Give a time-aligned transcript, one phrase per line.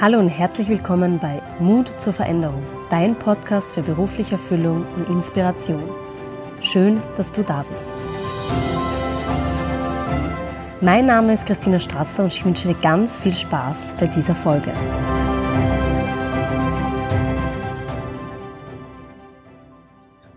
[0.00, 5.88] Hallo und herzlich willkommen bei Mut zur Veränderung, dein Podcast für berufliche Erfüllung und Inspiration.
[6.60, 7.80] Schön, dass du da bist.
[10.80, 14.72] Mein Name ist Christina Strasser und ich wünsche dir ganz viel Spaß bei dieser Folge.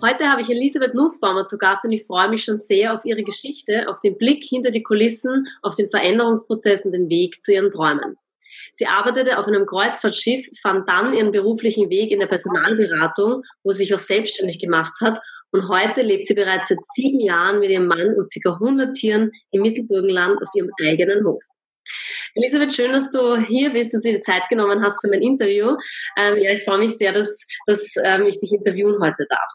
[0.04, 3.24] Heute habe ich Elisabeth Nussbaumer zu Gast und ich freue mich schon sehr auf ihre
[3.24, 7.71] Geschichte, auf den Blick hinter die Kulissen, auf den Veränderungsprozess und den Weg zu ihren
[7.71, 8.18] Träumen.
[8.78, 13.86] Sie arbeitete auf einem Kreuzfahrtschiff, fand dann ihren beruflichen Weg in der Personalberatung, wo sie
[13.86, 15.19] sich auch selbstständig gemacht hat.
[15.52, 18.54] Und heute lebt sie bereits seit sieben Jahren mit ihrem Mann und ca.
[18.54, 21.42] 100 Tieren im Mittelburgenland auf ihrem eigenen Hof.
[22.36, 25.24] Elisabeth, schön, dass du hier bist, dass du dir die Zeit genommen hast für mein
[25.24, 25.75] Interview.
[26.16, 29.52] Ähm, ja, ich freue mich sehr, dass, dass ähm, ich dich interviewen heute darf.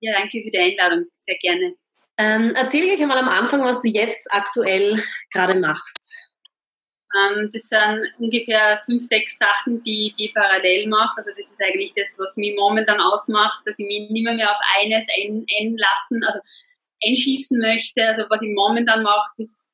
[0.00, 1.06] Ja, danke für die Einladung.
[1.20, 1.74] Sehr gerne.
[2.18, 6.21] Ähm, erzähl gleich einmal am Anfang, was du jetzt aktuell gerade machst.
[7.14, 11.18] Ähm, das sind ungefähr fünf, sechs Sachen, die, die ich parallel mache.
[11.18, 14.50] Also das ist eigentlich das, was mich momentan ausmacht, dass ich mich nicht mehr, mehr
[14.50, 16.40] auf eines ein, einlassen, also
[17.04, 18.06] einschießen möchte.
[18.06, 19.68] Also was ich momentan mache, das,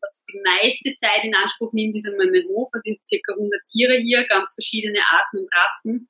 [0.00, 2.68] was die meiste Zeit in Anspruch nimmt, ist einmal mein Hof.
[2.72, 6.08] Also ich habe circa 100 Tiere hier, ganz verschiedene Arten und Rassen.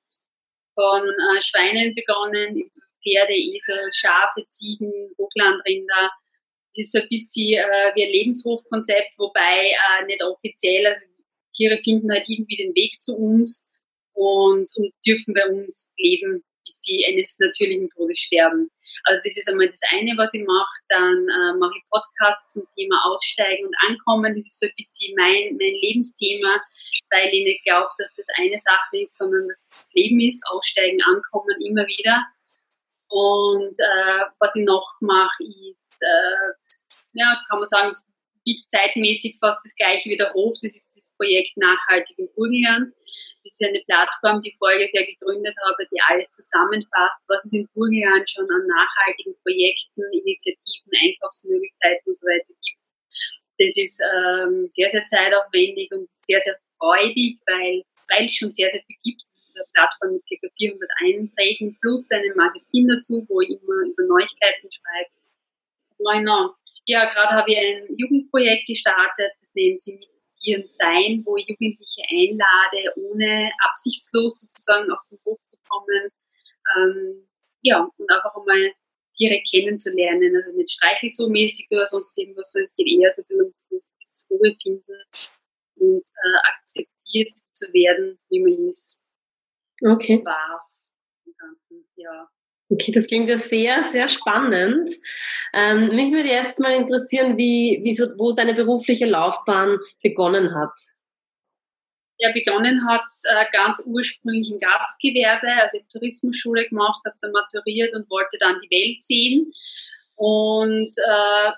[0.75, 2.71] Von äh, Schweinen begonnen,
[3.03, 6.11] Pferde, Esel, Schafe, Ziegen, Hochlandrinder,
[6.73, 11.05] das ist so ein bisschen äh, wie ein Lebenshofkonzept, wobei äh, nicht offiziell, also
[11.55, 13.67] Tiere finden halt irgendwie den Weg zu uns
[14.15, 18.71] und, und dürfen bei uns leben, bis sie eines natürlichen Todes sterben.
[19.05, 20.77] Also das ist einmal das eine, was ich mache.
[20.89, 24.35] Dann äh, mache ich Podcasts zum Thema Aussteigen und Ankommen.
[24.35, 26.61] Das ist so ein bisschen mein, mein Lebensthema,
[27.11, 30.43] weil ich nicht glaube, dass das eine Sache ist, sondern dass das Leben ist.
[30.51, 32.25] Aussteigen, Ankommen immer wieder.
[33.13, 36.53] Und äh, was ich noch mache, ist, äh,
[37.15, 38.07] ja, kann man sagen, es
[38.45, 40.57] liegt zeitmäßig fast das gleiche wie der Hof.
[40.63, 42.95] Das ist das Projekt Nachhaltig im Burgenland.
[43.45, 47.53] Das ist eine Plattform, die ich voriges Jahr gegründet habe, die alles zusammenfasst, was es
[47.53, 52.83] im Burgenland schon an nachhaltigen Projekten, Initiativen, Einkaufsmöglichkeiten und so weiter gibt.
[53.59, 58.83] Das ist ähm, sehr, sehr zeitaufwendig und sehr, sehr freudig, weil es, schon sehr, sehr
[58.87, 59.23] viel gibt.
[59.23, 60.49] Das ist eine Plattform mit ca.
[60.57, 65.11] 400 Einträgen plus einem Magazin dazu, wo ich immer über Neuigkeiten schreibe.
[65.93, 66.57] Ich noch?
[66.87, 70.01] Ja, gerade habe ich ein Jugendprojekt gestartet, das nennt sich
[70.45, 76.11] Mit Sein, wo ich Jugendliche einlade, ohne absichtslos sozusagen auf den Hof zu kommen.
[76.77, 77.29] Ähm,
[77.63, 78.73] ja, und einfach einmal
[79.17, 83.93] Tiere kennenzulernen, also nicht streichelzoo-mäßig oder sonst irgendwas, sondern es geht eher so um das,
[84.11, 85.05] das Wohlfinden
[85.77, 88.99] und äh, akzeptiert zu werden, wie man ist.
[89.85, 90.23] Okay.
[90.25, 92.29] Das war's im Ganzen, ja.
[92.73, 94.89] Okay, das klingt ja sehr, sehr spannend.
[95.53, 100.73] Ähm, mich würde jetzt mal interessieren, wie, wie so, wo deine berufliche Laufbahn begonnen hat.
[102.19, 107.93] Ja, begonnen hat äh, ganz ursprünglich im Gastgewerbe, also ich Tourismusschule gemacht, habe dann maturiert
[107.95, 109.53] und wollte dann die Welt sehen.
[110.15, 111.51] Und äh,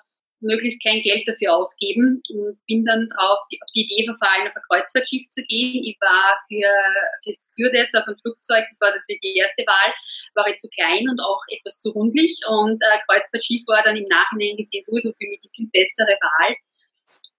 [0.44, 4.56] möglichst kein Geld dafür ausgeben und bin dann drauf, die, auf die Idee verfallen, auf
[4.56, 5.82] ein Kreuzfahrtschiff zu gehen.
[5.82, 6.70] Ich war für,
[7.24, 9.90] für Stewardess auf ein Flugzeug, das war natürlich die erste Wahl,
[10.34, 14.06] war ich zu klein und auch etwas zu rundlich und äh, Kreuzfahrtschiff war dann im
[14.06, 16.54] Nachhinein gesehen sowieso für mich die viel bessere Wahl.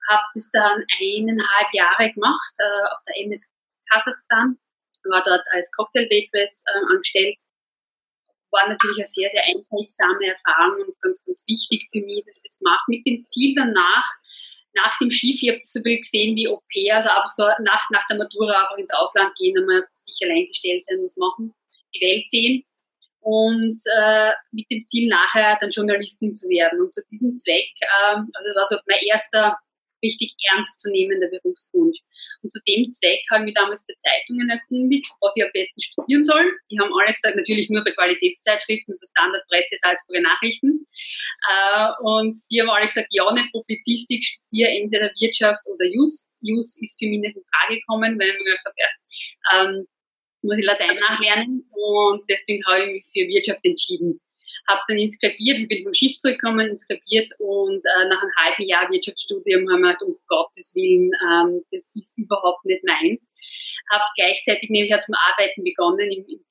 [0.09, 3.49] Habe das dann eineinhalb Jahre gemacht äh, auf der MS
[3.89, 4.57] Kasachstan,
[5.05, 7.37] war dort als Cocktail-Waitress äh, angestellt
[8.55, 12.43] war natürlich eine sehr, sehr einprägsame Erfahrung und ganz, ganz wichtig für mich, dass ich
[12.43, 12.87] das mache.
[12.87, 14.07] Mit dem Ziel danach,
[14.73, 18.07] nach dem Schiff, ich habe es so gesehen wie OP, also einfach so nach, nach
[18.07, 21.53] der Matura einfach ins Ausland gehen, einmal sich allein gestellt sein, was machen,
[21.93, 22.63] die Welt sehen
[23.25, 26.79] und äh, mit dem Ziel nachher dann Journalistin zu werden.
[26.79, 29.57] Und zu diesem Zweck, äh, also das war so mein erster
[30.05, 31.97] richtig ernst zu nehmen, der Berufswunsch.
[32.41, 35.81] Und zu dem Zweck habe ich mich damals bei Zeitungen erkundigt, was ich am besten
[35.81, 36.45] studieren soll.
[36.69, 40.85] Die haben alle gesagt, natürlich nur bei Qualitätszeitschriften, so Standardpresse, Salzburger Nachrichten.
[41.49, 46.29] Äh, und die haben alle gesagt, ja, nicht Publizistik, studiere entweder Wirtschaft oder Jus.
[46.41, 48.85] Jus ist für mich nicht in Frage gekommen, weil ich mir gedacht habe,
[49.53, 49.87] ähm,
[50.43, 54.21] muss ich Latein nachlernen und deswegen habe ich mich für Wirtschaft entschieden
[54.67, 58.89] habe dann inskribiert, ich bin vom Schiff zurückgekommen, inskribiert und äh, nach einem halben Jahr
[58.89, 63.31] Wirtschaftsstudium haben wir gedacht, um Gottes Willen, ähm, das ist überhaupt nicht meins.
[63.91, 66.41] Habe gleichzeitig nämlich auch zum Arbeiten begonnen im, im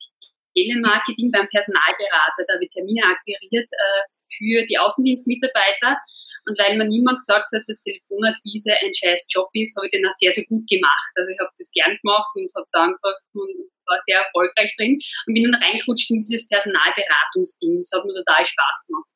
[0.54, 4.02] Telemarketing beim Personalberater, da habe ich Termine akquiriert äh,
[4.38, 5.98] für die Außendienstmitarbeiter.
[6.46, 10.06] Und weil mir niemand gesagt hat, dass Telefonakquise ein scheiß Job ist, habe ich den
[10.06, 11.12] auch sehr, sehr gut gemacht.
[11.14, 14.98] Also ich habe das gern gemacht und habe da einfach und war sehr erfolgreich drin
[15.26, 17.78] und bin dann reingerutscht in dieses Personalberatungsding.
[17.78, 19.10] Das hat mir total Spaß gemacht.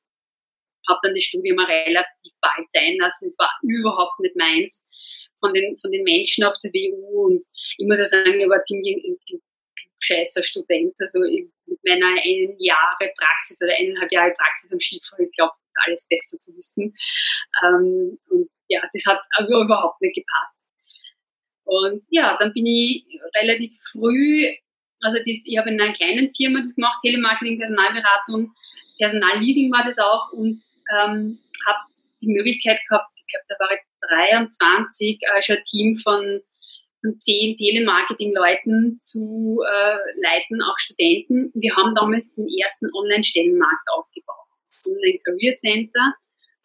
[0.88, 3.28] Habe dann das Studium relativ bald sein lassen.
[3.28, 4.84] Es war überhaupt nicht meins.
[5.40, 7.44] von den, von den Menschen auf der WU und
[7.76, 9.40] ich muss ja sagen, ich war ziemlich ein, ein
[10.00, 10.94] scheißer Student.
[10.98, 15.52] Also ich, mit meiner einen Jahre Praxis oder eineinhalb Jahre Praxis am Schiff, ich glaube,
[15.86, 16.94] alles besser zu wissen.
[17.62, 20.58] Ähm, und ja, das hat aber überhaupt nicht gepasst.
[21.64, 23.04] Und ja, dann bin ich
[23.36, 24.46] relativ früh,
[25.02, 28.52] also das, ich habe in einer kleinen Firma das gemacht, Telemarketing, Personalberatung,
[28.98, 31.78] Personalleasing war das auch und ähm, habe
[32.20, 36.40] die Möglichkeit gehabt, ich glaube, da war ich 23, äh, schon ein Team von,
[37.02, 41.52] von zehn Telemarketing-Leuten zu äh, leiten, auch Studenten.
[41.54, 44.47] Wir haben damals den ersten Online-Stellenmarkt aufgebaut.
[44.78, 46.14] Das Online Career Center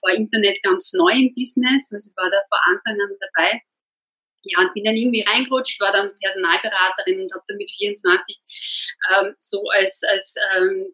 [0.01, 3.62] war Internet ganz neu im Business, also war da vor Anfang an dabei.
[4.44, 8.42] Ja, und bin dann irgendwie reingerutscht, war dann Personalberaterin und habe dann mit 24
[9.10, 10.94] ähm, so als, als ähm,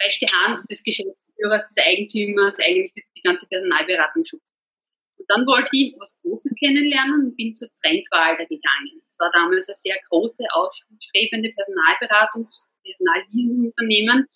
[0.00, 4.40] rechte Hand des Geschäftsführers, des Eigentümers eigentlich die ganze Personalberatung schuf.
[5.18, 9.02] Und dann wollte ich was Großes kennenlernen und bin zu Trendwalder gegangen.
[9.04, 14.26] Das war damals eine sehr große, aufstrebende Personalberatungs-, Personalleasingunternehmen.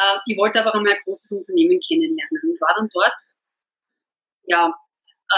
[0.00, 3.14] Äh, ich wollte aber einmal ein großes Unternehmen kennenlernen und war dann dort.
[4.44, 4.74] Ja,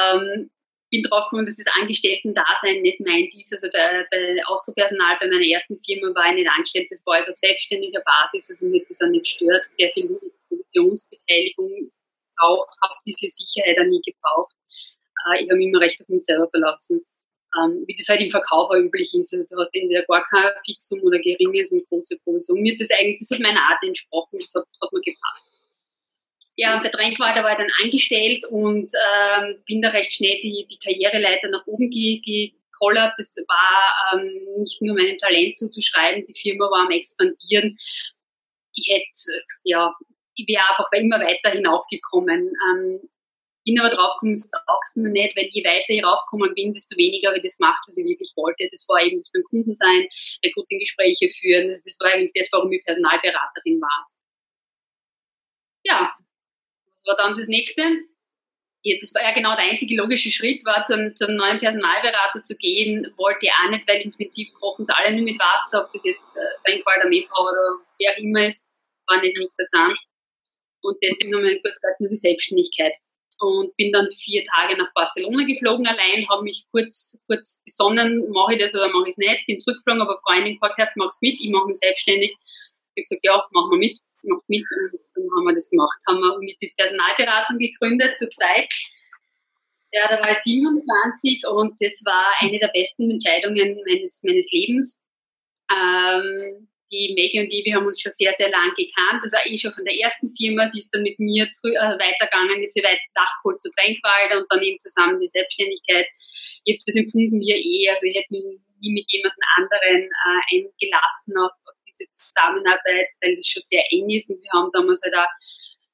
[0.00, 0.50] ähm,
[0.92, 3.52] bin drauf gekommen, dass das Angestellten-Dasein nicht meins ist.
[3.52, 7.32] Also bei, bei Austropersonal, bei meiner ersten Firma war ich nicht angestellt, das war also
[7.32, 9.64] auf selbstständiger Basis, also mir das auch nicht stört.
[9.68, 10.08] Sehr viel
[10.48, 11.90] Produktionsbeteiligung,
[12.38, 14.54] habe diese Sicherheit auch nie gebraucht.
[15.26, 17.00] Äh, ich habe mich immer recht auf mich selber verlassen.
[17.58, 19.34] Ähm, wie das halt im Verkauf üblich ist.
[19.34, 22.60] Also du hast entweder gar kein Fixum oder geringes und große Provision.
[22.60, 25.48] Mir hat das eigentlich, das hat meiner Art entsprochen, das hat, hat mir gepasst.
[26.56, 30.78] Ja, bei Tränkwalder war ich dann angestellt und ähm, bin da recht schnell die, die
[30.78, 33.14] Karriereleiter nach oben gekollert.
[33.16, 37.78] Das war ähm, nicht nur meinem Talent zuzuschreiben, die Firma war am expandieren.
[38.74, 39.94] Ich hätte, ja,
[40.34, 42.52] ich wäre einfach immer weiter hinaufgekommen.
[42.70, 43.00] Ähm,
[43.64, 47.28] bin aber draufgekommen, es taugt mir nicht, weil je weiter ich raufgekommen bin, desto weniger
[47.28, 48.68] habe ich das gemacht, was ich wirklich wollte.
[48.70, 50.06] Das war eben das beim Kunden sein,
[50.44, 51.80] Recruiting-Gespräche führen.
[51.84, 54.08] Das war eigentlich das, warum ich Personalberaterin war.
[55.84, 56.14] Ja,
[56.92, 57.82] was war dann das nächste?
[58.84, 62.56] Ja, das war ja genau der einzige logische Schritt, war zum, zum neuen Personalberater zu
[62.56, 65.92] gehen, wollte ich auch nicht, weil im Prinzip kochen sie alle nur mit Wasser, ob
[65.92, 68.68] das jetzt äh, Trinkwald, Armeefrau oder wer immer ist,
[69.06, 69.96] war nicht interessant.
[70.82, 72.94] Und deswegen haben wir gesagt, nur die Selbstständigkeit.
[73.40, 78.54] Und bin dann vier Tage nach Barcelona geflogen allein, habe mich kurz, kurz besonnen, mache
[78.54, 81.50] ich das oder mache ich es nicht, bin zurückgeflogen, aber Freundin hast, machst mit, ich
[81.50, 82.30] mache mich selbstständig.
[82.30, 85.98] Ich habe gesagt, ja, machen wir mit noch mit und dann haben wir das gemacht.
[86.06, 88.72] Haben wir mit das Personalberatung gegründet, zu zweit.
[89.92, 95.02] Ja, da war ich 27 und das war eine der besten Entscheidungen meines, meines Lebens.
[95.70, 99.24] Ähm, die Maggie und ich, wir haben uns schon sehr, sehr lang gekannt.
[99.24, 100.68] Das war eh schon von der ersten Firma.
[100.68, 102.60] Sie ist dann mit mir äh, weitergegangen.
[102.60, 106.06] Ich habe sie weit nachgeholt zu Tränkwalder und dann eben zusammen die Selbstständigkeit.
[106.64, 107.90] Ich habe das empfunden wie eh.
[107.90, 108.44] Also ich hätte mich
[108.78, 114.10] nie mit jemand anderen äh, eingelassen auf, auf diese Zusammenarbeit, weil das schon sehr eng
[114.12, 114.28] ist.
[114.28, 115.32] Und wir haben damals halt auch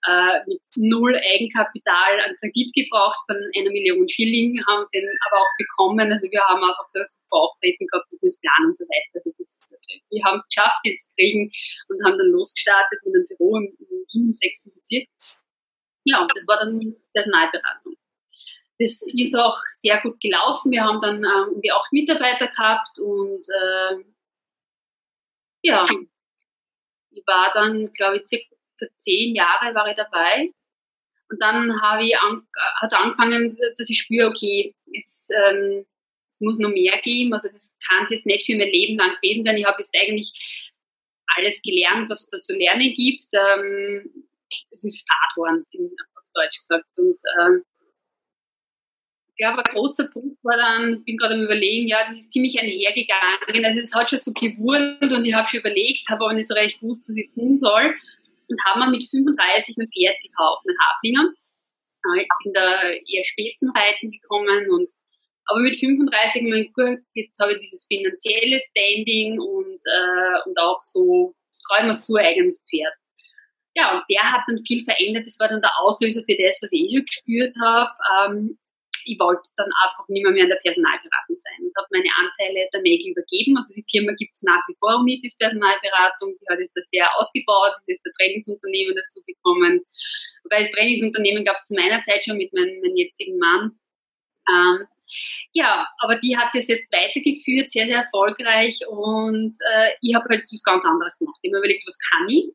[0.06, 5.52] äh, mit null Eigenkapital einen Kredit gebraucht von einer Million Schilling, haben den aber auch
[5.58, 6.12] bekommen.
[6.12, 9.10] Also wir haben einfach so super Auftreten gehabt, Businessplan und so weiter.
[9.14, 9.74] Also das,
[10.10, 11.50] wir haben es geschafft, den zu kriegen
[11.88, 14.70] und haben dann losgestartet mit einem Büro im, im, im 6.
[14.74, 15.08] Bezirk.
[16.04, 17.94] Ja, und das war dann Personalberatung.
[18.78, 20.70] Das ist auch sehr gut gelaufen.
[20.70, 24.04] Wir haben dann ähm, die acht Mitarbeiter gehabt und äh,
[25.62, 25.82] ja,
[27.10, 28.57] ich war dann, glaube ich, circa
[28.98, 30.50] zehn Jahre war ich dabei.
[31.30, 35.84] Und dann habe ich an, hat angefangen, dass ich spüre, okay, es, ähm,
[36.30, 37.34] es muss noch mehr geben.
[37.34, 39.56] Also das kann es jetzt nicht für mein Leben lang gewesen sein.
[39.56, 40.32] Ich habe jetzt eigentlich
[41.36, 43.26] alles gelernt, was es da zu lernen gibt.
[43.34, 44.26] Ähm,
[44.70, 45.64] es ist Fahrtwaren,
[46.16, 46.86] auf Deutsch gesagt.
[46.96, 47.62] Und ähm,
[49.38, 53.64] glaube, ein großer Punkt war dann, bin gerade am überlegen, ja, das ist ziemlich einhergegangen.
[53.64, 56.54] Also es hat schon so gewurmt und ich habe schon überlegt, habe aber nicht so
[56.54, 57.94] recht gewusst, was ich tun soll.
[58.48, 61.32] Und habe mir mit 35 ein Pferd gekauft, einen Haflinger.
[62.16, 64.90] Ich bin da eher spät zum Reiten gekommen und
[65.48, 70.78] aber mit 35 mein gut, jetzt habe ich dieses finanzielle Standing und, äh, und auch
[70.82, 72.92] so, das mir zu, eigenes Pferd.
[73.74, 75.24] Ja, und der hat dann viel verändert.
[75.24, 77.90] Das war dann der Auslöser für das, was ich eh schon gespürt habe.
[78.26, 78.58] Ähm,
[79.08, 82.68] ich wollte dann einfach nicht mehr, mehr in der Personalberatung sein und habe meine Anteile
[82.68, 83.56] der Maggie übergeben.
[83.56, 87.08] Also die Firma gibt es nach wie vor, Unitis Personalberatung, die hat jetzt da sehr
[87.16, 89.80] ausgebaut, es ist der Trainingsunternehmen dazugekommen.
[90.44, 93.80] Wobei das Trainingsunternehmen gab es zu meiner Zeit schon mit meinem, meinem jetzigen Mann.
[94.48, 94.86] Ähm,
[95.52, 100.42] ja, aber die hat das jetzt weitergeführt, sehr, sehr erfolgreich und äh, ich habe halt
[100.44, 101.40] was ganz anderes gemacht.
[101.40, 102.52] Ich habe mir überlegt, was kann ich?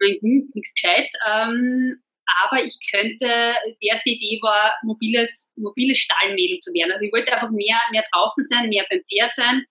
[0.00, 1.12] Mein, hm, nichts Gescheites.
[1.26, 2.02] Ähm,
[2.42, 6.92] aber ich könnte, die erste Idee war, mobiles, mobiles Stallmädel zu werden.
[6.92, 9.64] Also ich wollte einfach mehr, mehr draußen sein, mehr beim Pferd sein.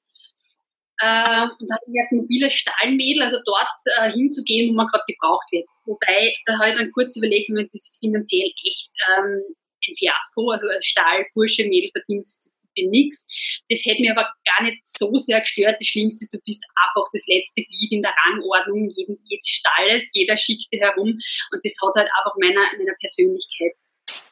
[1.01, 3.67] Äh, und da habe ich ein mobiles Stallmädel, also dort
[3.99, 5.67] äh, hinzugehen, wo man gerade gebraucht wird.
[5.85, 9.43] Wobei, da habe ich dann kurz überlegt, das ist finanziell echt ähm,
[9.87, 10.51] ein Fiasko.
[10.51, 13.25] Also als Stallbursche, Mädel verdienst du nichts.
[13.69, 15.77] Das hätte mir aber gar nicht so sehr gestört.
[15.79, 20.09] Das Schlimmste ist, du bist einfach das letzte Glied in der Rangordnung jeden, jedes Stalles,
[20.13, 23.73] jeder schickt dir herum und das hat halt einfach meiner, meiner Persönlichkeit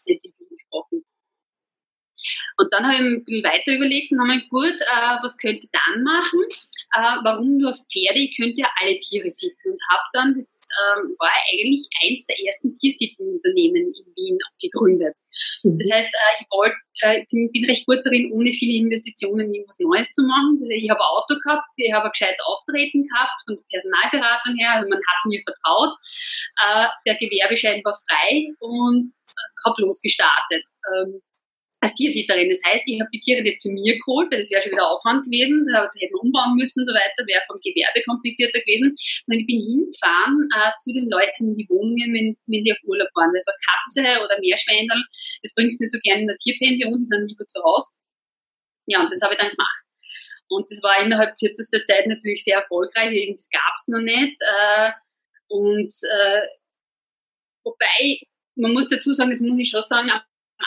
[0.06, 1.06] entsprochen.
[2.58, 5.66] Und dann habe ich ein bisschen weiter überlegt und habe mir gut, äh, was könnte
[5.66, 6.46] ich dann machen?
[6.94, 8.20] Äh, warum nur Pferde?
[8.20, 12.38] Ich könnte ja alle Tiere sitten und habe dann, das äh, war eigentlich eins der
[12.46, 15.16] ersten Tiersittenunternehmen in Wien gegründet.
[15.64, 15.80] Mhm.
[15.80, 19.80] Das heißt, äh, ich wollte, äh, bin, bin recht gut darin, ohne viele Investitionen irgendwas
[19.80, 20.62] Neues zu machen.
[20.70, 24.72] Ich habe ein Auto gehabt, ich habe ein gescheites Auftreten gehabt von der Personalberatung her,
[24.78, 25.98] also man hat mir vertraut.
[26.62, 29.14] Äh, der Gewerbeschein war frei und
[29.66, 30.64] habe losgestartet.
[30.94, 31.22] Ähm,
[31.84, 32.48] als Tiersitterin.
[32.48, 34.88] Das heißt, ich habe die Tiere nicht zu mir geholt, weil das wäre schon wieder
[34.88, 38.96] Aufwand gewesen, da hätten wir umbauen müssen und so weiter, wäre vom Gewerbe komplizierter gewesen,
[39.28, 42.80] sondern ich bin hingefahren äh, zu den Leuten in die Wohnungen, wenn, wenn sie auf
[42.88, 43.36] Urlaub waren.
[43.36, 45.04] Also Katze oder Meerschweinel,
[45.44, 47.92] das bringst du nicht so gerne in der Tierpension, die sind lieber zu Hause.
[48.88, 49.84] Ja, und das habe ich dann gemacht.
[50.48, 54.40] Und das war innerhalb kürzester Zeit natürlich sehr erfolgreich, das gab es noch nicht.
[54.40, 54.92] Äh,
[55.52, 56.48] und äh,
[57.68, 58.24] wobei,
[58.56, 60.22] man muss dazu sagen, das muss ich schon sagen, am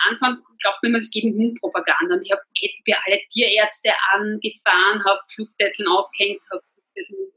[0.08, 2.16] Anfang glaubt man immer, es geht um Hundpropaganda.
[2.16, 2.42] Und ich habe
[2.86, 6.62] bei alle Tierärzte angefahren, habe Flugzetteln ausgehängt, habe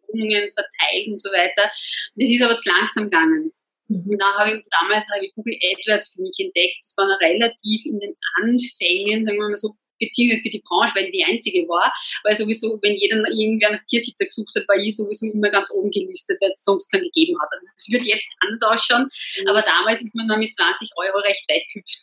[0.08, 1.70] Wohnungen verteilt und so weiter.
[2.16, 3.52] Und das ist aber zu langsam gegangen.
[3.88, 4.10] Mhm.
[4.10, 6.78] Und dann habe ich, damals habe ich Google AdWords für mich entdeckt.
[6.82, 10.96] Das war noch relativ in den Anfängen, sagen wir mal so beziehungsweise für die Branche,
[10.96, 11.92] weil ich die einzige war,
[12.24, 15.92] weil sowieso, wenn jeder irgendwer nach Tiersitter gesucht hat, war ich sowieso immer ganz oben
[15.92, 17.50] gelistet, weil es sonst keinen gegeben hat.
[17.52, 19.48] Also das wird jetzt anders ausschauen, mhm.
[19.48, 22.02] aber damals ist man noch mit 20 Euro recht weit gehüpft.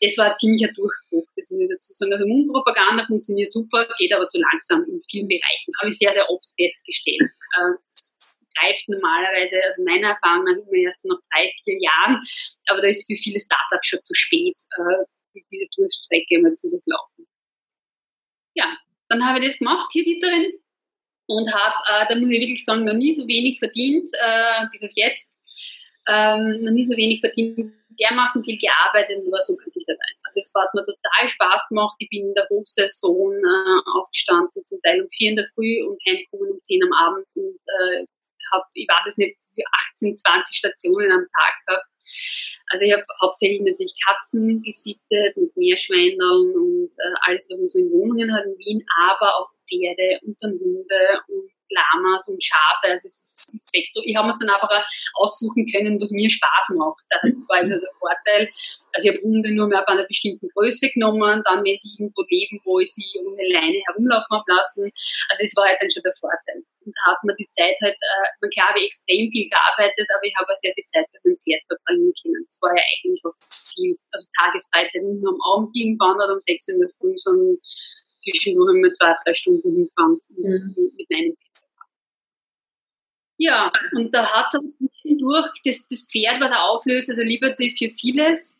[0.00, 2.12] Das war ein ziemlicher Durchbruch, das muss ich dazu sagen.
[2.12, 5.72] Also Mundpropaganda funktioniert super, geht aber zu langsam in vielen Bereichen.
[5.80, 7.22] Habe ich sehr, sehr oft festgestellt.
[7.58, 12.22] Das äh, greift normalerweise, also meiner Erfahrung nach immer erst nach drei, vier Jahren,
[12.68, 15.04] aber da ist für viele Startups schon zu spät, äh,
[15.50, 17.26] diese Durststrecke mal zu durchlaufen
[18.58, 18.76] ja,
[19.08, 20.52] dann habe ich das gemacht, Tiersitterin,
[21.28, 24.82] und habe, äh, da muss ich wirklich sagen, noch nie so wenig verdient, äh, bis
[24.82, 25.34] auf jetzt,
[26.08, 30.08] ähm, noch nie so wenig verdient, dermaßen viel gearbeitet und war so glücklich dabei.
[30.24, 31.96] Also es hat mir total Spaß gemacht.
[31.98, 35.98] Ich bin in der Hochsaison äh, aufgestanden, zum Teil um vier in der Früh und
[36.06, 38.06] heimgekommen um zehn am Abend und äh,
[38.52, 39.36] habe, ich weiß es nicht,
[39.92, 41.84] 18, 20 Stationen am Tag gehabt.
[42.70, 47.78] Also ich habe hauptsächlich natürlich Katzen gesittet und Meerschweineln und äh, alles, was man so
[47.78, 52.88] in Wohnungen hat in Wien, aber auch Pferde und dann Hunde und Lamas und Schafe.
[52.88, 53.88] Also es ist, ist weg.
[54.04, 54.70] Ich habe mir es dann einfach
[55.14, 57.04] aussuchen können, was mir Spaß macht.
[57.10, 58.48] Das war also der Vorteil.
[58.92, 62.24] Also ich habe Hunde nur mehr bei einer bestimmten Größe genommen, dann wenn sie irgendwo
[62.28, 64.90] leben, wo ich sie ohne Leine herumlaufen habe lassen.
[65.28, 66.64] Also es war halt dann schon der Vorteil.
[66.88, 70.08] Und da hat man die Zeit halt, äh, man klar habe ich extrem viel gearbeitet,
[70.08, 72.44] aber ich habe auch sehr viel Zeit mit dem Pferd verbringen können.
[72.48, 76.40] Das war ja eigentlich auch viel, also Tagesfreizeit, nicht nur am Abend irgendwann oder um
[76.40, 77.60] sechs in der Früh, sondern
[78.24, 80.72] zwischendurch immer zwei, drei Stunden hinfahren mhm.
[80.72, 81.58] mit, mit meinem Pferd.
[83.36, 87.76] Ja, und da hat es aber zwischendurch, das, das Pferd war der Auslöser der Liberty
[87.76, 88.56] für vieles.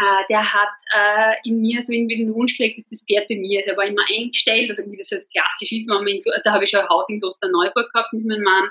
[0.00, 3.36] Äh, der hat äh, in mir so irgendwie den Wunsch gekriegt, dass das Pferd bei
[3.36, 3.68] mir ist.
[3.68, 6.06] Er war immer eingestellt, also wie das jetzt klassisch ist, man,
[6.44, 8.70] da habe ich schon ein Haus in Klosterneuburg gehabt mit meinem Mann,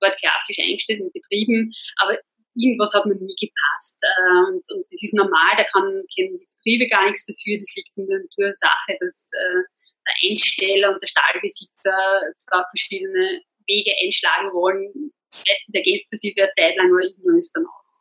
[0.00, 2.16] war klassisch eingestellt und betrieben, aber
[2.56, 4.00] irgendwas hat mir nie gepasst.
[4.00, 5.84] Äh, und, und, das ist normal, da kann,
[6.16, 9.60] können die Betriebe gar nichts dafür, das liegt in der Natursache, dass äh,
[10.08, 12.00] der Einsteller und der Stallbesitzer
[12.38, 15.12] zwei verschiedene Wege einschlagen wollen.
[15.46, 18.00] Meistens ergänzt sie sich für eine Zeit lang, aber irgendwann ist dann aus.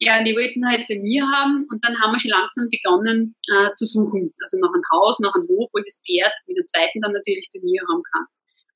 [0.00, 3.70] Ja, die wollten halt bei mir haben und dann haben wir schon langsam begonnen äh,
[3.74, 4.34] zu suchen.
[4.42, 7.12] Also nach einem Haus, nach einem Hof, wo ich das Pferd mit dem zweiten dann
[7.12, 8.26] natürlich bei mir haben kann.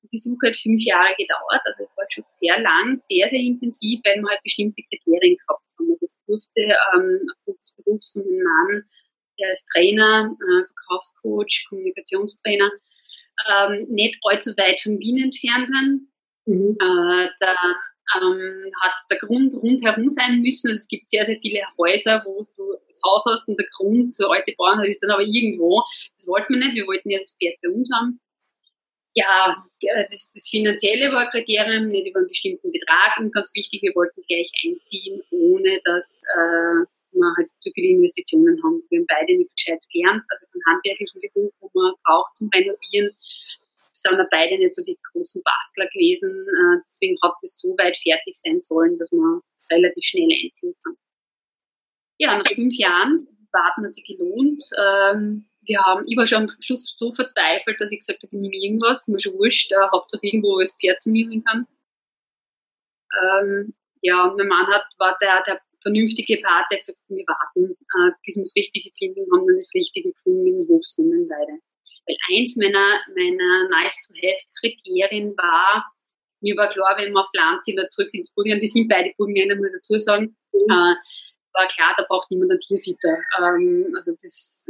[0.01, 3.39] Und die Suche hat fünf Jahre gedauert, also es war schon sehr lang, sehr, sehr
[3.39, 5.91] intensiv, weil wir halt bestimmte Kriterien gehabt haben.
[5.91, 6.61] Also es durfte
[6.95, 8.83] ähm, aufgrund des Berufs von meinem Mann,
[9.39, 12.71] der ist Trainer, äh, Verkaufscoach, Kommunikationstrainer,
[13.47, 16.07] ähm, nicht allzu weit von Wien entfernt sein.
[16.45, 16.77] Mhm.
[16.79, 17.55] Äh, da
[18.17, 20.69] ähm, hat der Grund rundherum sein müssen.
[20.69, 24.15] Also es gibt sehr, sehr viele Häuser, wo du das Haus hast und der Grund,
[24.15, 25.83] so alte Bauern, ist dann aber irgendwo.
[26.15, 26.75] Das wollten wir nicht.
[26.75, 28.19] Wir wollten ja das Pferd bei uns haben.
[29.15, 33.17] Ja, das, das Finanzielle war ein Kriterium, nicht über einen bestimmten Betrag.
[33.19, 38.61] Und ganz wichtig, wir wollten gleich einziehen, ohne dass äh, wir halt zu viele Investitionen
[38.63, 38.83] haben.
[38.89, 43.11] Wir haben beide nichts Gescheites gelernt, also von handwerklichen Beruf, wo man braucht zum Renovieren
[44.01, 46.29] sind wir beide nicht so die großen Bastler gewesen.
[46.29, 49.41] Äh, deswegen hat es so weit fertig sein sollen, dass man
[49.71, 50.95] relativ schnell einziehen kann.
[52.17, 54.63] ja, nach fünf Jahren, das Warten hat sich gelohnt.
[54.77, 58.41] Ähm, wir haben, ich war schon am Schluss so verzweifelt, dass ich gesagt habe, ich
[58.41, 61.43] nehme irgendwas, mir schon wurscht, äh, Hauptsache irgendwo, wo ich das Pferd zu mir bringen
[61.43, 61.67] kann.
[63.21, 67.25] Ähm, ja, und mein Mann hat, war der, der vernünftige Part, der gesagt hat, wir
[67.27, 71.59] warten, äh, bis wir das Richtige finden, haben dann das Richtige gefunden mit dem Hofsonnenweide.
[72.09, 75.85] Weil eins meiner, meiner Nice-to-Have-Kriterien war,
[76.41, 79.13] mir war klar, wenn wir aufs Land ziehen oder zurück ins Burgenland, wir sind beide
[79.15, 80.71] Burgenländer, muss ich dazu sagen, mhm.
[80.71, 80.95] äh,
[81.53, 83.17] war klar, da braucht niemand einen Tiersitter.
[83.37, 84.65] Ähm, also das,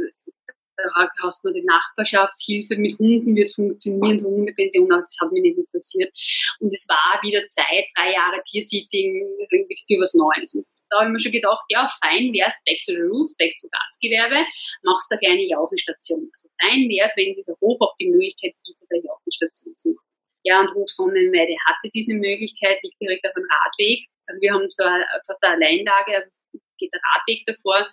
[0.76, 5.16] da hast du nur die Nachbarschaftshilfe, mit Hunden wird es funktionieren, so Hundepension, aber das
[5.20, 6.12] hat mich nicht interessiert.
[6.58, 10.54] Und es war wieder Zeit, drei Jahre Tiersitting, irgendwie für was Neues.
[10.54, 13.36] Und da habe ich mir schon gedacht, ja, fein wäre es, back to the roots,
[13.36, 14.44] back to Gastgewerbe,
[14.82, 16.28] machst eine kleine Jausenstation.
[16.34, 20.06] Also fein wäre es, wenn dieser auch die Möglichkeit bietet, eine Jausenstation zu machen.
[20.42, 24.08] Ja, und Sonnenweide hatte diese Möglichkeit, liegt direkt auf einem Radweg.
[24.26, 24.84] Also wir haben so
[25.26, 26.40] fast eine Alleinlage, aber es
[26.78, 27.86] geht der Radweg davor.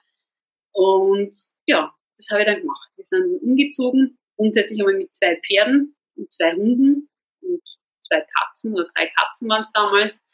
[0.72, 1.36] Und
[1.66, 2.90] ja, das habe ich dann gemacht.
[2.96, 7.10] Wir sind umgezogen, grundsätzlich einmal mit zwei Pferden und zwei Hunden
[7.42, 7.62] und
[8.00, 10.26] zwei Katzen oder drei Katzen waren es damals.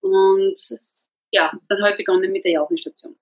[0.00, 0.58] Und
[1.30, 3.16] ja, dann habe ich begonnen mit der Jausenstation.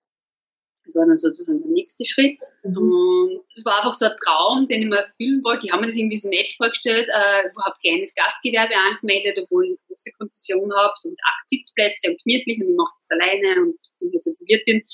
[0.87, 2.39] Das war dann sozusagen der nächste Schritt.
[2.63, 2.77] Mhm.
[2.77, 5.67] Und das war einfach so ein Traum, den ich mir erfüllen wollte.
[5.67, 7.09] Ich habe mir das irgendwie so nett vorgestellt.
[7.09, 11.49] Äh, ich habe kleines Gastgewerbe angemeldet, obwohl ich eine große Konzession habe, so mit acht
[11.49, 14.87] Sitzplätzen und gemütlich und ich mache das alleine und bin jetzt die Wirtin.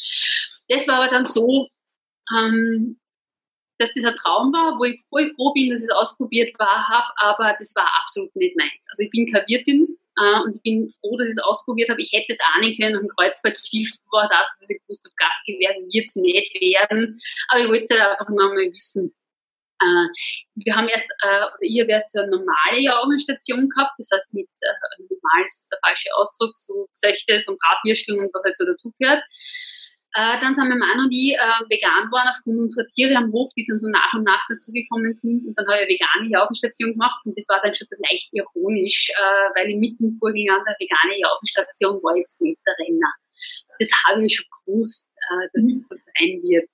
[0.68, 1.68] Das war aber dann so,
[2.38, 2.98] ähm,
[3.78, 7.12] dass das ein Traum war, wo ich voll froh bin, dass ich es ausprobiert habe,
[7.16, 8.86] aber das war absolut nicht meins.
[8.90, 12.02] Also ich bin keine Wirtin äh, und ich bin froh, dass ich es ausprobiert habe.
[12.02, 15.04] Ich hätte es ahnen können, nach dem Kreuzfahrtschiff war es auch so, dass ich gewusst
[15.04, 19.14] habe, Gastgewerbe wird es nicht werden, aber ich wollte es halt einfach nochmal wissen.
[19.82, 20.06] Äh,
[20.54, 24.46] wir haben erst, äh, oder ich habe so eine normale Jahrenstation gehabt, das heißt mit,
[24.60, 29.24] äh, normal ist der falsche Ausdruck, so Söchtes und Bratwürsteln und was halt so dazugehört.
[30.14, 33.48] Äh, dann sind mein Mann und ich äh, vegan geworden aufgrund unserer Tiere am Hof,
[33.56, 35.46] die dann so nach und nach dazugekommen sind.
[35.46, 38.28] Und dann habe ich eine vegane Jaufenstation gemacht und das war dann schon so leicht
[38.32, 43.12] ironisch, äh, weil ich mitten Burgenland eine vegane Jaufenstation war jetzt nicht der Renner.
[43.78, 46.68] Das habe ich schon gewusst, äh, dass das so sein wird.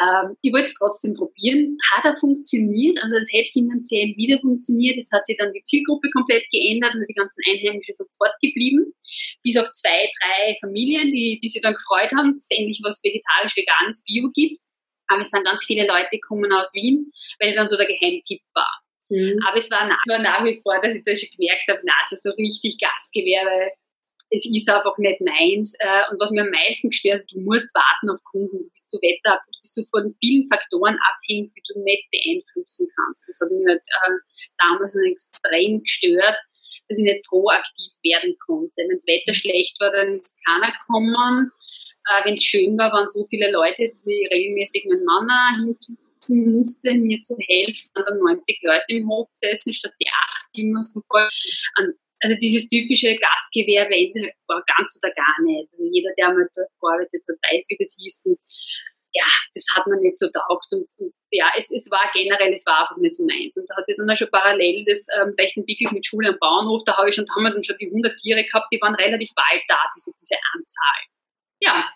[0.00, 1.76] Ähm, ich wollte es trotzdem probieren.
[1.92, 2.98] Hat er funktioniert?
[3.02, 4.98] Also es hätte finanziell wieder funktioniert.
[4.98, 8.92] Es hat sich dann die Zielgruppe komplett geändert und die ganzen Einheimischen sofort geblieben.
[9.42, 13.02] Bis auf zwei, drei Familien, die, die sich dann gefreut haben, dass es endlich was
[13.02, 14.60] vegetarisch-veganes Bio gibt.
[15.08, 18.42] Aber es sind ganz viele Leute gekommen aus Wien, weil ich dann so der Geheimtipp
[18.54, 18.82] war.
[19.08, 19.40] Mhm.
[19.48, 21.92] Aber es war, nach, war nach wie vor, dass ich da schon gemerkt habe, na,
[22.02, 23.72] also so richtig Gastgewerbe
[24.30, 25.74] es ist einfach nicht meins.
[25.78, 28.98] Äh, und was mir am meisten gestört, du musst warten auf Kunden, du bist so
[28.98, 33.28] Wetter, du bist so von vielen Faktoren abhängig, die du nicht beeinflussen kannst.
[33.28, 34.16] Das hat mich halt, äh,
[34.58, 36.36] damals extrem gestört,
[36.88, 38.72] dass ich nicht proaktiv werden konnte.
[38.76, 41.50] Wenn das Wetter schlecht war, dann ist keiner gekommen.
[42.08, 46.94] Äh, Wenn es schön war, waren so viele Leute, die regelmäßig meinen Mann hinzufügen musste,
[46.94, 47.90] mir zu helfen.
[47.94, 51.28] Dann 90 Leute im Hof gesessen, statt die acht immer so voll.
[52.20, 53.94] Also dieses typische Gastgewerbe
[54.46, 55.70] war ganz oder gar nicht.
[55.72, 58.26] Also jeder, der mal dort gearbeitet hat, weiß, wie das hieß.
[58.26, 58.38] Und
[59.12, 60.66] ja, das hat man nicht so taugt.
[60.72, 63.56] Und, und ja, es, es war generell, es war einfach nicht so meins.
[63.56, 66.38] Und da hat sich dann auch schon parallel das ähm, recht entwickelt mit Schule am
[66.40, 66.82] Bauernhof.
[66.84, 68.94] Da habe ich schon, da haben wir dann schon die 100 Tiere gehabt, die waren
[68.94, 71.00] relativ bald da, diese, diese Anzahl.
[71.60, 71.86] Ja,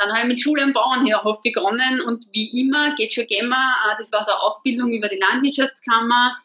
[0.00, 3.96] dann habe ich mit Schule am Bauernhof begonnen und wie immer geht schon immer, äh,
[3.98, 6.38] das war so eine Ausbildung über die Landwirtschaftskammer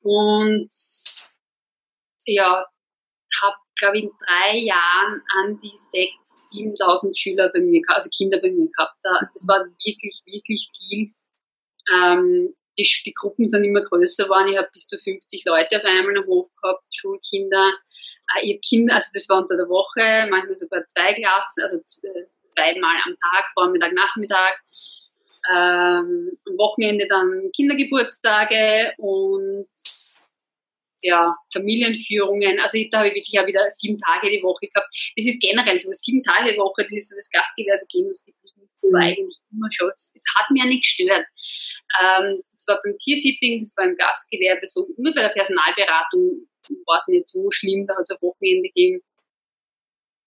[0.00, 0.68] und
[2.32, 2.64] ja,
[3.42, 8.38] habe, glaube ich, in drei Jahren an die 6.000, 7.000 Schüler bei mir, also Kinder
[8.38, 8.96] bei mir gehabt.
[9.02, 11.12] Das war wirklich, wirklich viel.
[11.92, 14.48] Ähm, die, die Gruppen sind immer größer geworden.
[14.48, 17.72] Ich habe bis zu 50 Leute auf einmal am Hof gehabt, Schulkinder.
[18.34, 21.78] Äh, ich habe Kinder, also das war unter der Woche, manchmal sogar zwei Klassen, also
[21.78, 24.60] äh, zweimal am Tag, Vormittag, Nachmittag.
[25.52, 29.68] Ähm, am Wochenende dann Kindergeburtstage und
[31.04, 32.58] ja, Familienführungen.
[32.60, 34.88] Also da habe ich wirklich auch wieder sieben Tage die Woche gehabt.
[35.16, 38.24] Das ist generell so, sieben Tage die Woche, das ist so das Gastgewerbe gehen, was
[38.24, 38.34] die
[38.84, 39.90] das war eigentlich immer schon.
[39.94, 41.26] Es hat mir nicht gestört.
[42.00, 44.86] Ähm, das war beim Tiersitting, das war im Gastgewerbe so.
[44.96, 46.48] Nur bei der Personalberatung
[46.86, 49.00] war es nicht so schlimm, da hat es ein Wochenende gegeben.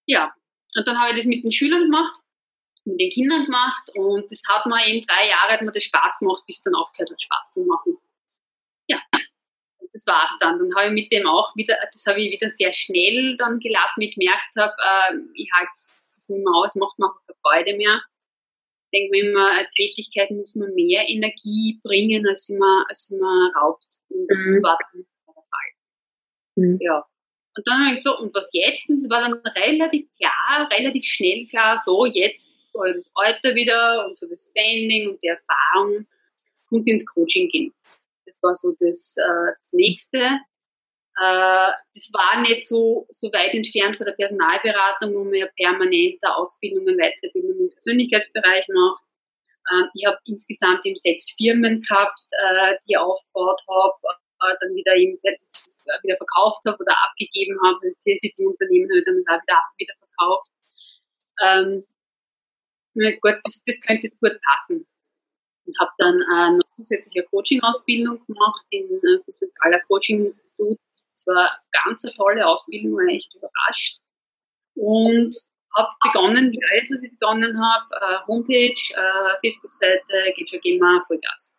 [0.06, 0.34] Ja,
[0.76, 2.14] und dann habe ich das mit den Schülern gemacht,
[2.86, 6.20] mit den Kindern gemacht und das hat mir eben drei Jahre hat mir das Spaß
[6.20, 7.98] gemacht, bis dann aufgehört hat, Spaß zu machen.
[8.88, 9.02] Ja,
[9.98, 10.60] das war's dann.
[10.60, 14.02] Dann habe ich mit dem auch wieder, das habe ich wieder sehr schnell dann gelassen,
[14.02, 17.38] wie ich gemerkt habe, äh, ich halte es nicht mehr aus, macht mir auch keine
[17.42, 18.02] Freude mehr.
[18.90, 23.52] Ich denke mir immer, eine Tätigkeit muss man mehr Energie bringen, als man, als man
[23.60, 24.00] raubt.
[24.10, 24.46] Und mhm.
[24.48, 25.70] das war dann der Fall.
[26.56, 26.78] Mhm.
[26.80, 27.06] Ja.
[27.56, 28.90] Und dann habe ich gesagt, und was jetzt?
[28.90, 32.56] Und es war dann relativ klar, relativ schnell klar, so jetzt
[32.94, 36.06] das Alter wieder und so das Standing und die Erfahrung
[36.70, 37.74] und ins Coaching gehen.
[38.28, 40.20] Das war so das, äh, das Nächste.
[40.20, 46.28] Äh, das war nicht so, so weit entfernt von der Personalberatung, wo man ja permanente
[46.36, 49.04] Ausbildungen, Weiterbildungen im Persönlichkeitsbereich macht.
[49.72, 53.96] Äh, ich habe insgesamt eben sechs Firmen gehabt, äh, die ich aufgebaut habe,
[54.44, 57.80] äh, dann wieder eben wieder verkauft habe oder abgegeben habe.
[57.82, 60.52] Das TSP-Unternehmen habe ich dann wieder, wieder verkauft.
[61.42, 61.84] Ähm,
[63.22, 64.86] gut, das, das könnte jetzt gut passen
[65.68, 70.78] und habe dann äh, noch zusätzliche Coaching-Ausbildung gemacht in äh, Zentraler Coaching-Institut.
[71.14, 74.00] Es war eine ganz eine tolle Ausbildung, war echt überrascht.
[74.76, 75.36] Und
[75.76, 81.04] habe begonnen, wie alles, was ich begonnen habe, äh, Homepage, äh, Facebook-Seite, geht schon GEMA,
[81.08, 81.54] Vollgas.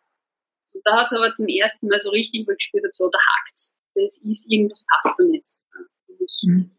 [0.73, 3.09] Und da hat es aber zum ersten Mal so richtig, wo ich gespürt habe, so,
[3.09, 3.73] da hakt's.
[3.95, 5.59] Das ist, irgendwas passt da nicht.
[6.43, 6.71] Mhm.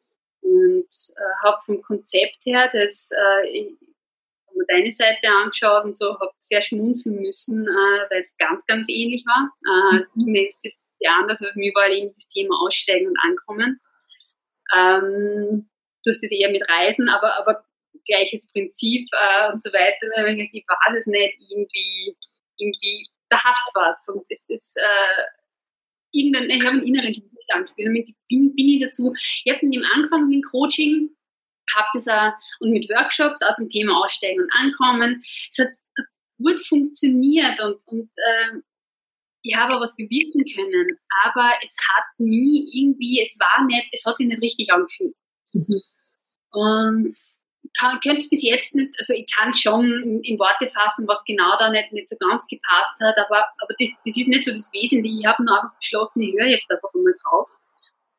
[0.43, 3.71] Und äh, habe vom Konzept her, das, äh,
[4.61, 8.89] mir deine Seite angeschaut und so, habe sehr schmunzeln müssen, äh, weil es ganz, ganz
[8.89, 9.51] ähnlich war.
[9.65, 10.07] Äh, mhm.
[10.15, 10.81] Du nennst es
[11.19, 13.81] anders, aber für mich war eben das Thema Aussteigen und Ankommen.
[14.77, 15.69] Ähm,
[16.05, 17.65] du hast es eher mit Reisen, aber, aber
[18.05, 19.97] gleiches Prinzip äh, und so weiter.
[20.53, 22.17] Ich weiß es nicht, irgendwie,
[22.59, 24.09] irgendwie, da hat's was.
[24.09, 25.23] Und es ist, äh,
[26.13, 27.75] irgendein, ich habe einen inneren Widerstand.
[27.77, 27.93] Bin,
[28.29, 31.11] bin ich dazu, ich habe mit dem angefangen mit dem Coaching,
[31.77, 35.23] habe das auch, und mit Workshops auch zum Thema Aussteigen und Ankommen.
[35.51, 35.75] Es hat
[36.43, 38.59] gut funktioniert und, und äh,
[39.43, 40.87] ich habe was bewirken können,
[41.25, 45.15] aber es hat nie irgendwie, es war nicht, es hat sich nicht richtig angefühlt.
[45.53, 45.81] Mhm.
[46.53, 47.13] Und
[47.79, 51.57] kann, könnte es bis jetzt nicht, also ich kann schon in, Worte fassen, was genau
[51.59, 54.71] da nicht, nicht so ganz gepasst hat, aber, aber das, das ist nicht so das
[54.73, 55.21] Wesentliche.
[55.21, 57.49] Ich habe nur einfach beschlossen, ich höre jetzt einfach einmal drauf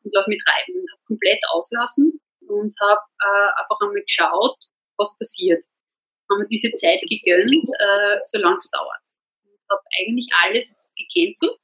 [0.04, 0.86] und lasse mich treiben.
[1.06, 2.20] Komplett auslassen
[2.52, 4.58] und habe äh, einfach einmal geschaut,
[4.98, 5.64] was passiert.
[6.30, 9.06] Haben mir diese Zeit gegönnt, äh, solange es dauert.
[9.44, 11.60] Und habe eigentlich alles gecancelt.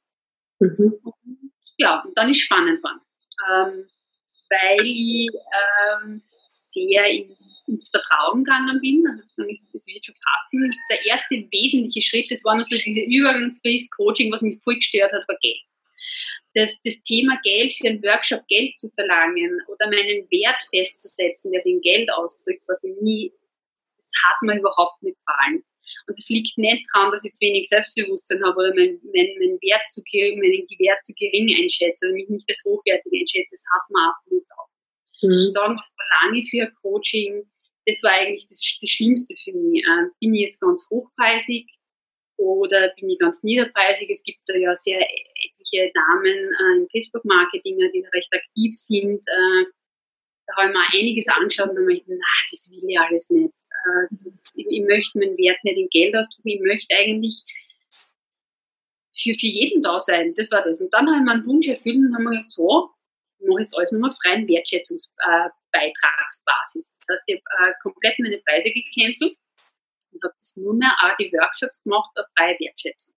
[0.60, 1.00] Mhm.
[1.02, 3.00] Und, ja, und dann ist spannend geworden.
[3.48, 3.88] Ähm,
[4.50, 9.04] weil ich ähm, sehr ins, ins, Vertrauen gegangen bin.
[9.06, 10.66] Also das, das wird schon passen.
[10.66, 12.30] Das ist der erste wesentliche Schritt.
[12.30, 15.62] Das war nur so diese Übergangsfrist Coaching, was mich voll gestört hat, war Geld
[16.58, 21.60] das, das Thema Geld für einen Workshop Geld zu verlangen oder meinen Wert festzusetzen, der
[21.60, 23.32] sich in Geld ausdrückt, war für mich,
[23.96, 25.64] das hat mir überhaupt nicht gefallen.
[26.06, 29.56] Und das liegt nicht daran, dass ich zu wenig Selbstbewusstsein habe oder mein, mein, mein
[29.62, 33.54] Wert zu gering, meinen Wert zu gering einschätze oder mich nicht als hochwertig einschätze.
[33.54, 34.68] Das hat man absolut auch.
[35.22, 35.32] Mhm.
[35.32, 37.50] Ich sagen, was verlange ich für ein Coaching?
[37.86, 39.80] Das war eigentlich das, das Schlimmste für mich.
[39.80, 41.66] Äh, bin ich jetzt ganz hochpreisig?
[42.38, 44.08] oder bin ich ganz niederpreisig.
[44.10, 45.00] Es gibt da ja sehr
[45.68, 49.20] etliche Damen äh, im Facebook-Marketing, die recht aktiv sind.
[49.20, 49.66] Äh,
[50.46, 52.16] da habe ich mir einiges angeschaut und habe gedacht, na,
[52.50, 53.52] das will ich alles nicht.
[53.52, 57.42] Äh, das, ich, ich, möchte meinen Wert nicht in Geld ausdrücken, ich möchte eigentlich
[59.14, 60.34] für, für jeden da sein.
[60.36, 60.80] Das war das.
[60.80, 62.90] Und dann habe ich meinen Wunsch erfüllt und habe mir gedacht, so,
[63.40, 66.92] ich mache jetzt alles nur auf freien Wertschätzungsbeitragsbasis.
[66.92, 69.36] das heißt, ich habe äh, komplett meine Preise gecancelt
[70.12, 73.14] und habe das nur mehr auch die Workshops gemacht auf freie Wertschätzung.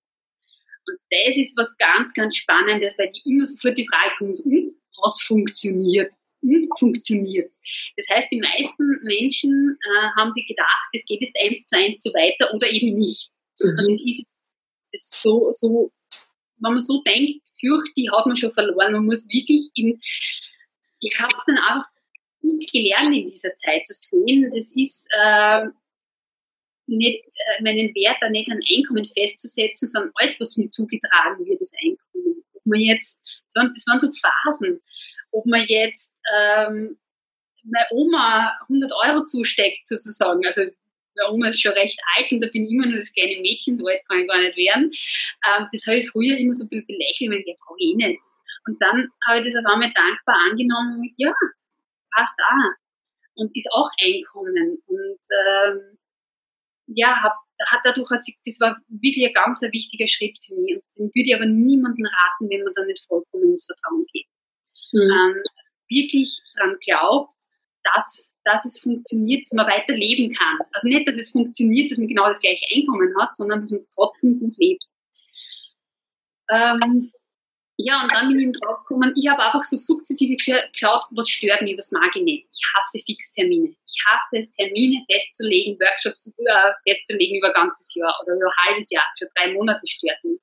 [1.10, 5.22] Das ist was ganz, ganz Spannendes, weil die immer sofort die Frage kommt, und was
[5.22, 6.14] funktioniert?
[6.42, 7.54] Und funktioniert
[7.98, 12.02] Das heißt, die meisten Menschen äh, haben sich gedacht, es geht jetzt eins zu eins
[12.02, 13.30] so weiter oder eben nicht.
[13.60, 13.70] Mhm.
[13.70, 14.26] Und das ist,
[14.92, 15.92] das so, so,
[16.58, 18.94] wenn man so denkt, fürchte ich, hat man schon verloren.
[18.94, 20.02] Man muss wirklich in,
[21.00, 21.88] ich habe dann einfach
[22.72, 25.68] gelernt in dieser Zeit zu sehen, das ist, äh,
[26.92, 31.62] nicht, äh, meinen Wert da nicht an Einkommen festzusetzen, sondern alles, was mir zugetragen wird,
[31.62, 32.44] das Einkommen.
[32.54, 34.82] Ob man jetzt, das waren, das waren so Phasen,
[35.32, 36.98] ob man jetzt ähm,
[37.64, 42.48] meine Oma 100 Euro zusteckt sozusagen, also meine Oma ist schon recht alt und da
[42.52, 44.92] bin ich immer nur das kleine Mädchen, so alt kann ich gar nicht werden.
[45.48, 48.20] Ähm, das habe ich früher immer so ein bisschen belächelt, wenn ich brauche eh nicht.
[48.68, 51.34] Und dann habe ich das auf einmal dankbar angenommen ja,
[52.16, 52.74] passt auch.
[53.36, 54.78] Und ist auch Einkommen.
[54.86, 55.98] Und ähm,
[56.96, 57.34] ja, hab,
[57.68, 60.76] hat, dadurch hat sich, das war wirklich ein ganz ein wichtiger Schritt für mich.
[60.76, 64.28] Und den würde ich aber niemandem raten, wenn man da nicht vollkommen ins Vertrauen geht.
[64.94, 65.02] Mhm.
[65.02, 65.44] Ähm,
[65.88, 67.34] wirklich daran glaubt,
[67.84, 70.58] dass, dass es funktioniert, dass man weiter leben kann.
[70.74, 73.86] Also nicht, dass es funktioniert, dass man genau das gleiche Einkommen hat, sondern dass man
[73.96, 74.84] trotzdem gut lebt.
[76.50, 77.12] Ähm,
[77.78, 81.30] ja, und dann bin ich eben drauf gekommen, ich habe einfach so sukzessive geschaut, was
[81.30, 82.48] stört mich, was mag ich nicht.
[82.52, 83.76] Ich hasse Fixtermine.
[83.86, 88.66] Ich hasse es, Termine festzulegen, Workshops äh, festzulegen über ein ganzes Jahr oder über ein
[88.66, 90.40] halbes Jahr, für drei Monate stört mich.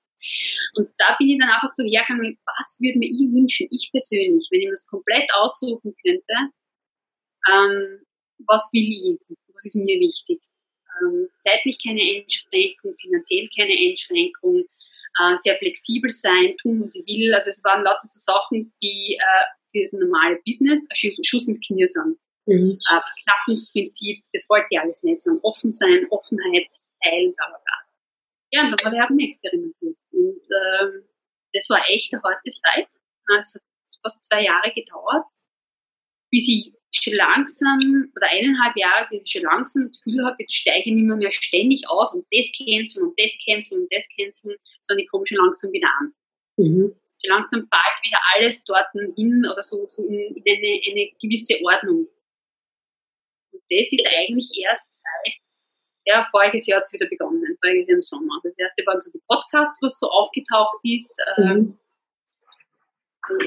[0.75, 4.49] Und da bin ich dann einfach so hergegangen, was würde mir ich wünschen, ich persönlich,
[4.51, 6.35] wenn ich mir das komplett aussuchen könnte,
[7.49, 8.03] ähm,
[8.47, 10.41] was will ich, was ist mir wichtig.
[11.01, 14.65] ähm, zeitlich keine Einschränkung, finanziell keine Einschränkung,
[15.19, 17.35] äh, sehr flexibel sein, tun, was ich will.
[17.35, 21.61] Also es waren lauter so Sachen, die äh, für das normale Business ein Schuss ins
[21.61, 22.19] Knie sind.
[22.47, 22.79] Mhm.
[22.91, 26.67] Äh, Verknappungsprinzip, das wollte ich alles nicht, sondern offen sein, Offenheit,
[27.03, 27.75] teilen, bla bla bla.
[28.51, 29.97] Ja, und das habe ich auch experimentiert.
[30.13, 31.05] Und ähm,
[31.53, 32.89] das war echt eine harte Zeit.
[33.39, 33.63] Es hat
[34.03, 35.25] fast zwei Jahre gedauert,
[36.31, 40.55] bis ich schon langsam, oder eineinhalb Jahre, bis ich schon langsam das Gefühl habe, jetzt
[40.55, 44.05] steige ich nicht mehr, mehr ständig aus und das canceln und das canceln und das
[44.17, 46.15] canceln, sondern ich komme schon langsam wieder an.
[46.57, 46.95] Mhm.
[47.21, 51.55] Schon langsam fällt wieder alles dort hin oder so, so in, in eine, eine gewisse
[51.65, 52.07] Ordnung.
[53.53, 55.41] Und das ist eigentlich erst seit,
[56.05, 58.41] ja, voriges Jahr hat es wieder begonnen, voriges Jahr im Sommer.
[58.43, 61.45] Das erste war so die Podcast, was so aufgetaucht ist, mhm.
[61.45, 61.79] ähm,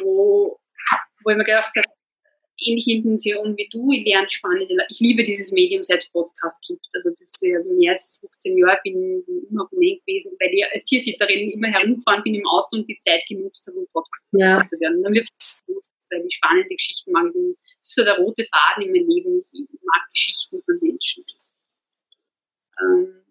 [0.03, 0.59] wo,
[1.23, 1.87] wo ich mir gedacht habe,
[2.61, 3.91] ähnliche Intention wie du.
[3.91, 6.85] Ich lerne spannende Ich liebe dieses Medium, seit es Podcast gibt.
[6.93, 10.65] Also das ist mehr als 15 Jahre bin ich immer auf dem gewesen, weil ich
[10.71, 14.63] als Tiersitterin immer herumfahren bin im Auto und die Zeit genutzt habe, um Podcast ja.
[14.63, 15.03] zu werden.
[15.03, 15.27] dann wird
[16.11, 17.25] weil ich spannende Geschichten mag.
[17.33, 17.35] Das
[17.79, 19.45] ist so der rote Faden in meinem Leben.
[19.51, 21.23] Ich mag Geschichten von Menschen.
[22.81, 23.23] Ähm,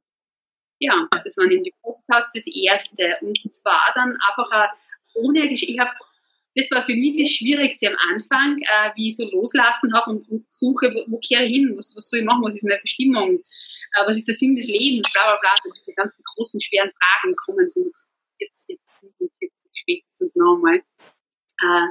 [0.79, 3.19] ja, das war eben die Podcast das erste.
[3.21, 4.71] Und zwar dann einfach
[5.15, 5.51] ohne.
[5.53, 5.91] Ich habe
[6.55, 10.29] das war für mich das Schwierigste am Anfang, äh, wie ich so loslassen habe und,
[10.29, 12.81] und, suche, wo, wo kehre ich hin, was, was soll ich machen, was ist meine
[12.83, 16.61] Bestimmung, äh, was ist der Sinn des Lebens, bla bla bla, und die ganzen großen,
[16.61, 17.95] schweren Fragen kommen so mit
[18.67, 20.83] 40, 45 spätestens nochmal.
[21.63, 21.87] Äh,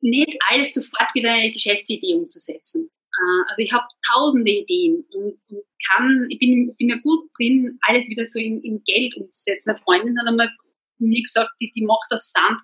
[0.00, 2.90] nicht alles sofort wieder eine Geschäftsidee umzusetzen.
[2.90, 7.78] Äh, also ich habe tausende Ideen und, und, kann, ich bin, bin ja gut drin,
[7.82, 9.70] alles wieder so in, in Geld umzusetzen.
[9.70, 10.50] Eine Freundin hat einmal
[10.98, 12.60] mir gesagt, die, die macht das Sand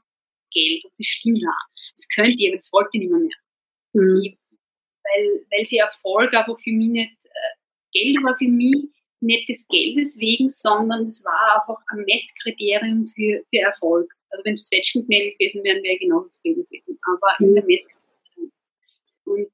[0.52, 1.68] Geld und das stimmt auch.
[1.96, 3.36] Das könnt ihr, aber das wollt ihr nicht mehr.
[3.92, 4.36] Mhm.
[5.04, 7.54] Weil, weil sie Erfolg einfach für mich nicht, äh,
[7.92, 8.88] Geld war für mich
[9.20, 14.12] nicht des Geldes wegen, sondern es war einfach ein Messkriterium für, für Erfolg.
[14.30, 16.98] Also wenn es Zwetschgengnägel gewesen wären, wäre ich genauso zufrieden gewesen.
[17.06, 17.48] Aber mhm.
[17.48, 18.52] in der Messkriterium.
[19.24, 19.48] Und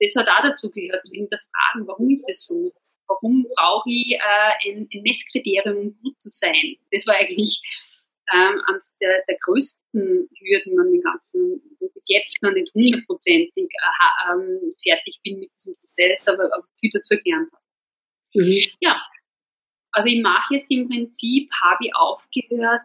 [0.00, 2.70] das hat auch dazu gehört, zu hinterfragen, warum ist das so?
[3.06, 6.76] Warum brauche ich äh, ein, ein Messkriterium, um gut zu sein?
[6.92, 7.60] Das war eigentlich
[8.32, 14.32] ähm, eines der, der größten Hürden an den ganzen, bis jetzt noch nicht hundertprozentig äh,
[14.32, 17.62] ähm, fertig bin mit diesem Prozess, aber, aber viel dazu gelernt habe.
[18.34, 18.62] Mhm.
[18.80, 19.02] Ja,
[19.92, 22.82] also ich mache jetzt im Prinzip, habe ich aufgehört,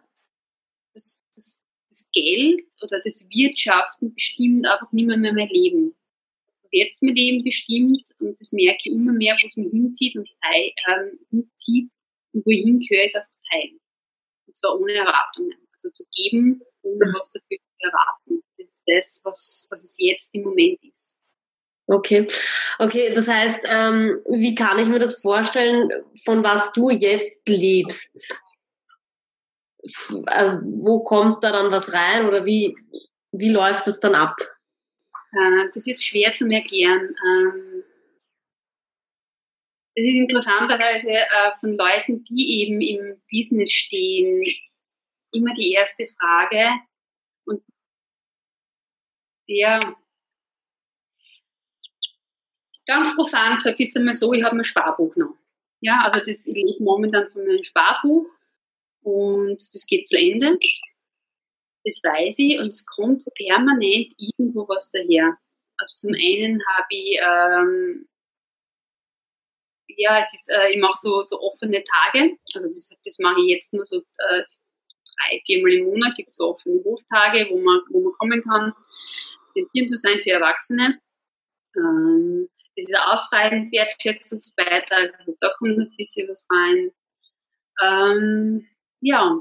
[0.94, 5.96] das, das, das Geld oder das Wirtschaften bestimmt einfach nicht mehr, mehr mein Leben.
[6.64, 10.16] Was jetzt mein Leben bestimmt und das merke ich immer mehr, wo es mich hinzieht
[10.16, 10.28] und
[10.88, 11.92] ähm, hinzieht
[12.34, 13.80] und wo ich hingehöre, ist auf Teilen
[14.56, 15.54] zwar ohne Erwartungen.
[15.74, 18.44] Also zu geben, ohne was dafür zu erwarten.
[18.58, 21.15] Das ist das, was, was es jetzt im Moment ist.
[21.88, 22.28] Okay,
[22.80, 25.89] okay, das heißt, ähm, wie kann ich mir das vorstellen,
[26.24, 28.39] von was du jetzt lebst?
[30.26, 32.76] Also, wo kommt da dann was rein oder wie,
[33.32, 34.36] wie läuft das dann ab?
[35.34, 37.15] Äh, das ist schwer zu erklären.
[39.96, 44.44] Das ist interessanterweise äh, von Leuten, die eben im Business stehen,
[45.32, 46.82] immer die erste Frage.
[47.46, 47.64] Und
[49.48, 49.96] ja,
[52.86, 55.38] ganz profan gesagt ist einmal so, ich habe mein Sparbuch noch.
[55.82, 58.28] Ja, also das, ich lebe momentan von meinem Sparbuch
[59.02, 60.58] und das geht zu Ende.
[61.84, 65.38] Das weiß ich und es kommt permanent irgendwo was daher.
[65.78, 68.08] Also zum einen habe ich ähm,
[69.98, 72.38] ja, es ist, äh, ich mache so, so offene Tage.
[72.54, 76.16] Also das, das mache ich jetzt nur so äh, drei, viermal im Monat.
[76.16, 78.74] Gibt so offene Hoftage, wo man, wo man kommen kann,
[79.56, 81.00] den Tieren zu sein für Erwachsene.
[81.76, 85.14] Ähm, das ist auch freien Wertschätzungsbeitrag.
[85.20, 86.92] Also da kommt ein bisschen was rein.
[87.82, 88.68] Ähm,
[89.02, 89.40] ja,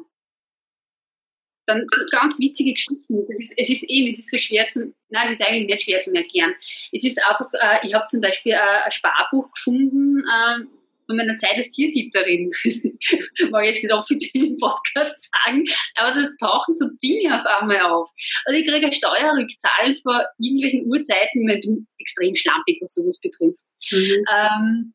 [1.66, 3.24] dann so ganz witzige Geschichten.
[3.26, 5.82] Das ist, es ist eben, es ist so schwer zu, nein, es ist eigentlich nicht
[5.82, 6.54] schwer zu erklären.
[6.92, 10.64] Es ist einfach, äh, ich habe zum Beispiel äh, ein Sparbuch gefunden äh,
[11.06, 12.50] von meiner Zeit als Tiersitterin.
[13.50, 15.64] Mag ich jetzt nicht offiziell im Podcast sagen,
[15.96, 18.10] aber da tauchen so Dinge auf einmal auf.
[18.44, 23.64] Also ich kriege eine Steuerrückzahlung vor irgendwelchen Uhrzeiten, ich bin extrem schlampig, was sowas betrifft.
[23.90, 24.24] Mhm.
[24.32, 24.94] Ähm,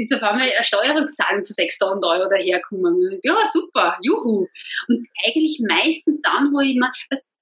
[0.00, 3.18] ist auf einmal eine Steuerrückzahlung von 6000 Euro daherkommen.
[3.22, 4.46] Ja, super, juhu.
[4.88, 6.90] Und eigentlich meistens dann, wo ich immer,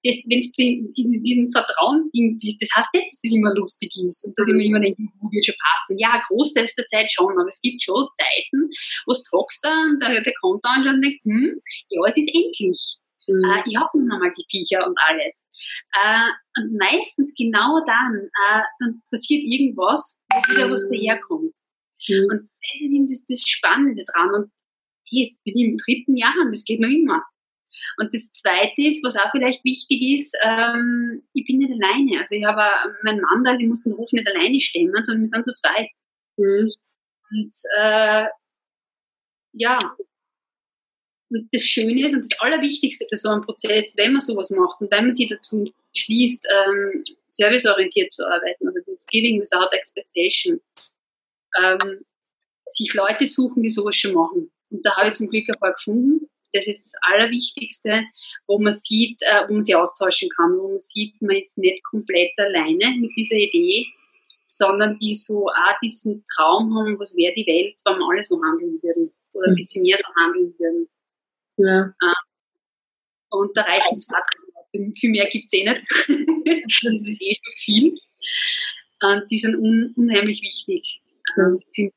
[0.03, 4.39] wenn du in diesem Vertrauen-Ding bist, das heißt nicht, dass das immer lustig ist und
[4.39, 5.99] dass ich mir immer denke, wo wird schon passen.
[5.99, 8.71] Ja, Großteils der Zeit schon, aber es gibt schon Zeiten,
[9.07, 12.31] wo es trockst und der, der kommt dann schon und denkt, hm, ja, es ist
[12.33, 12.99] endlich.
[13.29, 13.45] Mhm.
[13.45, 15.45] Äh, ich habe nun einmal die Viecher und alles.
[15.93, 21.53] Äh, und meistens genau dann, äh, dann passiert irgendwas, wo wieder was daherkommt.
[22.09, 22.27] Mhm.
[22.31, 24.31] Und das ist eben das, das Spannende dran.
[24.35, 24.51] Und
[25.11, 27.23] jetzt bin ich im dritten Jahr und das geht noch immer.
[27.99, 32.21] Und das Zweite ist, was auch vielleicht wichtig ist, ähm, ich bin nicht alleine.
[32.21, 32.63] Also ich habe
[33.03, 35.53] meinen Mann da, also ich muss den Hof nicht alleine stemmen, sondern wir sind zu
[35.53, 35.89] zweit.
[36.37, 36.73] Mhm.
[37.31, 38.25] Und äh,
[39.53, 39.79] ja,
[41.31, 44.81] und das Schöne ist und das Allerwichtigste bei so einem Prozess, wenn man sowas macht
[44.81, 50.61] und wenn man sich dazu schließt, ähm, serviceorientiert zu arbeiten, also das Giving without Expectation,
[51.61, 52.01] ähm,
[52.67, 54.51] sich Leute suchen, die sowas schon machen.
[54.71, 56.29] Und da habe ich zum Glück ein paar gefunden.
[56.53, 58.05] Das ist das Allerwichtigste,
[58.47, 61.83] wo man sieht, äh, wo man sich austauschen kann, wo man sieht, man ist nicht
[61.85, 63.87] komplett alleine mit dieser Idee,
[64.49, 68.41] sondern die so auch diesen Traum haben, was wäre die Welt, wenn wir alle so
[68.43, 69.57] handeln würden oder ein mhm.
[69.57, 70.89] bisschen mehr so handeln würden.
[71.59, 71.83] Ja.
[71.85, 72.15] Ähm,
[73.31, 75.83] und da reichen zwei, drei Viel mehr gibt es eh nicht.
[75.91, 77.99] das ist eh schon viel.
[79.01, 81.01] Und die sind un unheimlich wichtig.
[81.39, 81.93] Ähm, die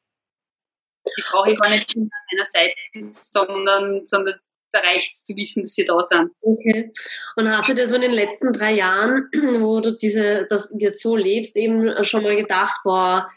[1.31, 2.75] brauche ich gar nicht an meiner Seite,
[3.11, 4.35] sondern, sondern
[4.71, 6.31] da reicht es zu wissen, dass sie da sind.
[6.41, 6.91] Okay.
[7.35, 11.01] Und hast du dir so in den letzten drei Jahren, wo du diese, das jetzt
[11.01, 13.27] so lebst, eben schon mal gedacht, boah,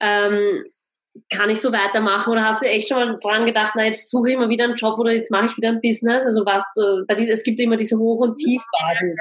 [0.00, 0.64] ähm,
[1.30, 2.32] kann ich so weitermachen?
[2.32, 4.74] Oder hast du echt schon mal dran gedacht, na, jetzt suche ich mal wieder einen
[4.74, 6.24] Job oder jetzt mache ich wieder ein Business?
[6.26, 9.14] Also was, die, es gibt immer diese Hoch- und Tiefphasen.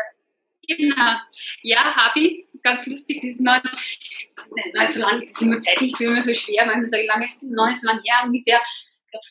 [0.68, 1.16] Genau.
[1.62, 2.46] Ja, habe ich.
[2.64, 3.20] Ganz lustig.
[3.22, 6.66] Das ist noch, nicht so lang, das ist immer zeitlich immer so schwer.
[6.66, 8.62] Manchmal sage ich, lange ist noch nicht so lange her, ungefähr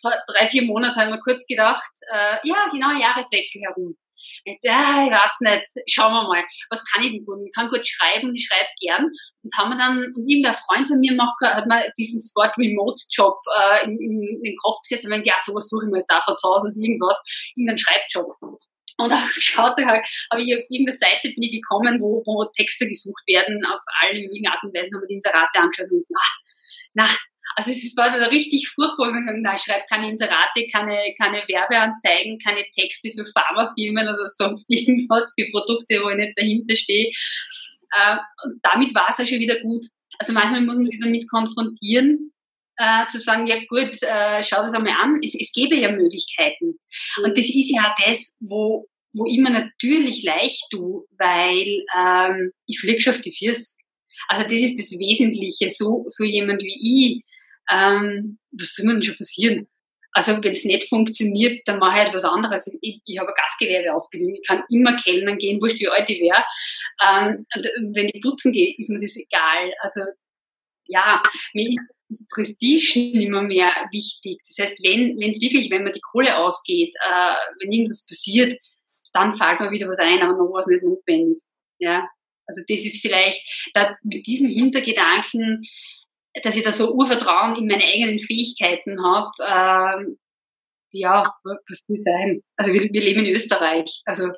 [0.00, 3.96] vor drei, vier Monaten haben wir kurz gedacht, äh, ja, genau, Jahreswechsel herum.
[4.62, 7.38] Ja, ich weiß nicht, schauen wir mal, was kann ich denn gut?
[7.46, 9.04] Ich kann gut schreiben, ich schreibe gern.
[9.42, 13.00] Und haben wir dann, und irgendein Freund von mir macht, hat mir diesen Sport Remote
[13.10, 15.98] Job äh, in, in, in, den Kopf gesetzt und meint, ja, sowas suche ich mir
[15.98, 17.22] jetzt da von zu Hause aus irgendwas,
[17.54, 18.34] irgendeinen Schreibjob.
[19.02, 22.86] Und da geschaut halt, aber ich auf irgendeine Seite bin ich gekommen, wo, wo Texte
[22.86, 26.20] gesucht werden, auf allen möglichen Arten und Weisen, haben wir die Inserate angeschaut und na,
[26.94, 27.08] na,
[27.56, 32.38] also es war da richtig furchtbar, wenn man na, schreibt keine Inserate, keine, keine Werbeanzeigen,
[32.38, 37.10] keine Texte für Pharmafirmen oder sonst irgendwas für Produkte, wo ich nicht dahinter stehe.
[37.92, 39.84] Äh, und damit war es ja schon wieder gut.
[40.18, 42.32] Also manchmal muss man sich damit konfrontieren,
[42.76, 46.78] äh, zu sagen, ja gut, äh, schau das einmal an, es, es gäbe ja Möglichkeiten.
[47.18, 47.24] Mhm.
[47.24, 52.80] Und das ist ja das, wo, wo ich mir natürlich leicht tue, weil ähm, ich
[52.80, 53.76] fliege schon auf die Füße.
[54.28, 55.70] Also das ist das Wesentliche.
[55.70, 57.24] So, so jemand wie ich,
[57.70, 59.68] ähm, was soll mir denn schon passieren?
[60.14, 62.70] Also wenn es nicht funktioniert, dann mache ich halt was anderes.
[62.82, 66.44] Ich, ich habe eine Gastgewerbeausbildung, ich kann immer Kellnern gehen, wurscht wie alt ich wäre.
[67.02, 69.72] Ähm, und wenn ich putzen gehe, ist mir das egal.
[69.80, 70.02] Also
[70.88, 71.22] ja,
[71.54, 74.38] mir ist das Prestige nicht mehr, mehr wichtig.
[74.46, 78.54] Das heißt, wenn es wirklich, wenn mir die Kohle ausgeht, äh, wenn irgendwas passiert,
[79.12, 81.38] dann fällt mir wieder was ein, aber noch war es nicht notwendig.
[81.78, 82.08] Ja,
[82.46, 85.62] also das ist vielleicht da, mit diesem Hintergedanken
[86.42, 90.18] dass ich da so Urvertrauen in meine eigenen Fähigkeiten habe, ähm,
[90.92, 92.42] ja, was soll sein?
[92.56, 94.28] Also wir, wir leben in Österreich, also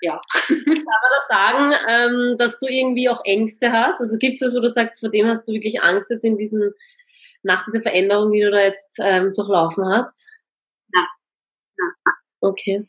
[0.00, 0.20] ja.
[0.48, 4.00] Kann man das sagen, ähm, dass du irgendwie auch Ängste hast?
[4.00, 6.36] Also gibt es was, wo du sagst, vor dem hast du wirklich Angst jetzt in
[6.36, 6.72] diesen,
[7.42, 10.28] nach dieser Veränderung, die du da jetzt ähm, durchlaufen hast?
[10.92, 11.06] Nein.
[11.76, 12.14] Nein.
[12.40, 12.88] Okay.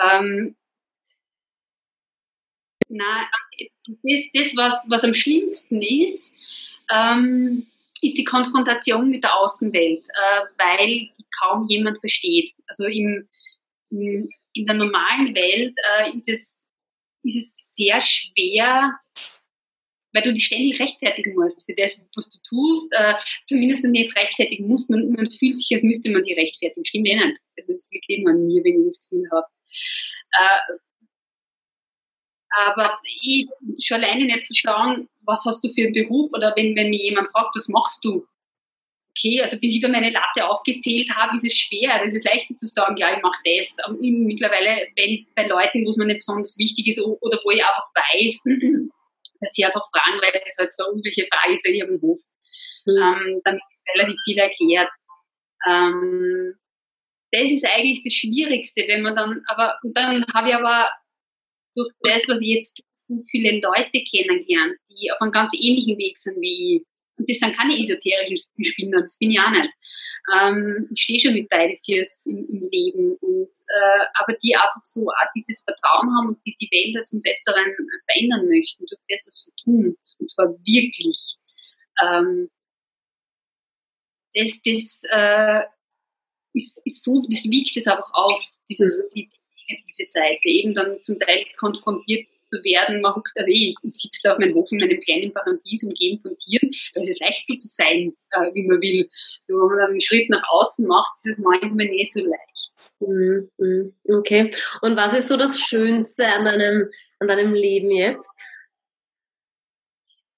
[0.00, 0.56] Ähm,
[2.88, 3.28] na,
[4.02, 6.32] das, das was, was am schlimmsten ist,
[6.90, 7.66] ähm,
[8.00, 12.54] ist die Konfrontation mit der Außenwelt, äh, weil kaum jemand versteht.
[12.66, 13.28] Also im,
[13.90, 16.68] im, in der normalen Welt äh, ist, es,
[17.22, 18.98] ist es sehr schwer,
[20.12, 22.92] weil du dich ständig rechtfertigen musst für das, was du tust.
[22.92, 23.14] Äh,
[23.46, 24.88] zumindest nicht rechtfertigen musst.
[24.90, 26.86] Man, man fühlt sich, als müsste man sich rechtfertigen.
[26.86, 27.38] Stimmt eh nicht.
[27.58, 29.46] Also das geht man mir, wenn ich das Gefühl habe.
[30.32, 30.78] Äh,
[32.50, 33.46] aber ich,
[33.82, 37.02] schon alleine nicht zu sagen, was hast du für einen Beruf oder wenn, wenn mir
[37.02, 38.26] jemand fragt, was machst du?
[39.10, 42.02] Okay, also bis ich da meine Latte aufgezählt habe, ist es schwer.
[42.06, 43.76] Es ist leichter zu sagen, ja, ich mache das.
[43.84, 47.62] Aber mittlerweile, wenn bei Leuten, wo es mir nicht besonders wichtig ist oder wo ich
[47.62, 48.42] einfach weiß,
[49.40, 52.20] dass sie einfach fragen, weil das halt so eine übliche Frage ist in ihrem Hof,
[52.86, 52.96] mhm.
[52.96, 54.90] ähm, dann ist relativ viel erklärt.
[55.66, 56.54] Ähm,
[57.32, 60.88] das ist eigentlich das Schwierigste, wenn man dann, aber, und dann habe ich aber
[61.74, 66.18] durch das, was ich jetzt so viele Leute kennengelernt, die auf einem ganz ähnlichen Weg
[66.18, 66.82] sind wie ich.
[67.16, 69.70] Und das sind keine esoterischen Spinner, das bin ich auch nicht.
[70.34, 73.16] Ähm, ich stehe schon mit beide Fürs im, im Leben.
[73.20, 77.22] Und, äh, aber die einfach so auch dieses Vertrauen haben und die die Welt zum
[77.22, 77.74] Besseren
[78.06, 79.96] verändern möchten durch das, was sie tun.
[80.18, 81.34] Und zwar wirklich.
[82.02, 82.50] Ähm,
[84.34, 85.62] das das äh,
[86.52, 89.14] ist, ist so, das wiegt es einfach auf, dieses, mhm.
[89.14, 89.30] die,
[89.68, 93.00] negative Seite, eben dann zum Teil konfrontiert zu werden.
[93.02, 96.20] Man huckt, also ich, ich sitze da auf meinem Hof in meinem kleinen Paradies umgeben
[96.22, 96.70] von Tieren.
[96.94, 99.08] Da ist es leicht so zu sein, äh, wie man will.
[99.46, 102.72] Wenn man dann einen Schritt nach außen macht, ist es manchmal nicht so leicht.
[103.00, 103.94] Mhm, mhm.
[104.08, 104.50] Okay.
[104.80, 106.88] Und was ist so das Schönste an deinem,
[107.18, 108.30] an deinem Leben jetzt?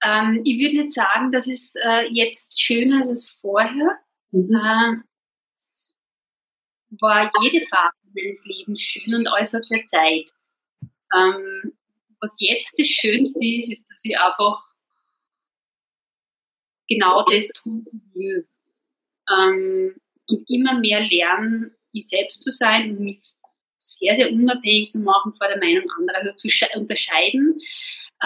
[0.02, 3.98] Ähm, ich würde nicht sagen, dass es äh, jetzt schöner ist als vorher.
[4.32, 4.54] Mhm.
[4.54, 5.09] Äh,
[6.98, 10.26] war jede Phase meines Lebens schön und alles hat seine Zeit.
[11.14, 11.72] Ähm,
[12.20, 14.62] was jetzt das Schönste ist, ist, dass ich einfach
[16.88, 18.46] genau das tun will.
[19.30, 19.94] Ähm,
[20.28, 23.20] und immer mehr lernen, ich selbst zu sein und mich
[23.78, 26.18] sehr, sehr unabhängig zu machen von der Meinung anderer.
[26.18, 27.58] Also zu unterscheiden,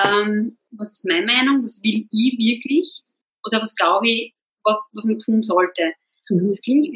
[0.03, 3.03] ähm, was ist meine Meinung, was will ich wirklich
[3.45, 4.35] oder was glaube ich,
[4.65, 5.93] was, was man tun sollte.
[6.29, 6.49] Mhm.
[6.49, 6.89] Das klingt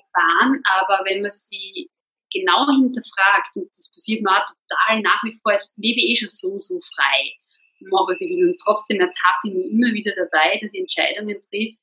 [0.00, 1.90] profan, aber wenn man sie
[2.32, 6.28] genau hinterfragt, und das passiert mir auch total nach wie vor, ich lebe eh schon
[6.28, 7.32] so, so frei,
[7.80, 11.36] mache was ich will und trotzdem ertappe ich mich immer wieder dabei, dass ich Entscheidungen
[11.50, 11.78] treffe,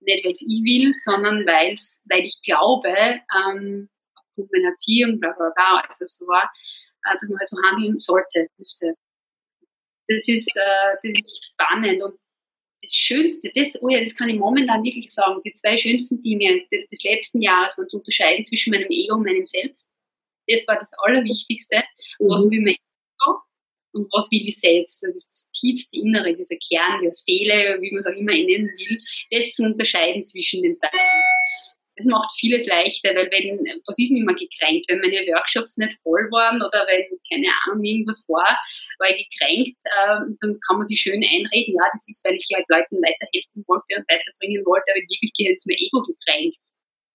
[0.00, 5.32] nicht weil es ich will, sondern weil's, weil ich glaube, ähm, aufgrund meiner Erziehung, bla
[5.32, 6.50] bla bla, also so war,
[7.04, 8.94] äh, dass man halt so handeln sollte, müsste.
[10.08, 12.02] Das ist, äh, das ist spannend.
[12.02, 12.18] Und
[12.84, 16.62] das Schönste, das, oh ja, das kann ich momentan wirklich sagen, die zwei schönsten Dinge
[16.70, 19.90] des letzten Jahres waren zu unterscheiden zwischen meinem Ego und meinem Selbst.
[20.46, 21.82] Das war das Allerwichtigste.
[22.18, 22.28] Mhm.
[22.28, 23.40] Was will mein Ego
[23.92, 25.04] und was will ich selbst?
[25.04, 28.68] Also das, das tiefste Innere, dieser Kern der Seele, wie man es auch immer nennen
[28.76, 30.98] will, das zu unterscheiden zwischen den beiden
[31.96, 34.86] das macht vieles leichter, weil wenn, was ist nicht mehr gekränkt?
[34.88, 38.58] Wenn meine Workshops nicht voll waren oder wenn, keine Ahnung, irgendwas war,
[38.98, 42.46] war ich gekränkt, ähm, dann kann man sich schön einreden, ja, das ist, weil ich
[42.52, 46.58] halt Leuten weiterhelfen wollte und weiterbringen wollte, aber in Wirklichkeit ist mein Ego gekränkt.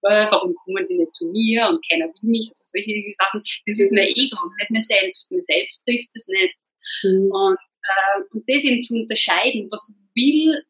[0.02, 3.44] Weil, warum kommen die nicht zu mir und keiner will mich oder solche Sachen.
[3.68, 5.30] Das ist mein Ego, nicht mir selbst.
[5.30, 6.56] Mir selbst trifft das nicht.
[7.04, 7.28] Mhm.
[7.28, 10.64] Und, äh, und das eben zu unterscheiden, was will,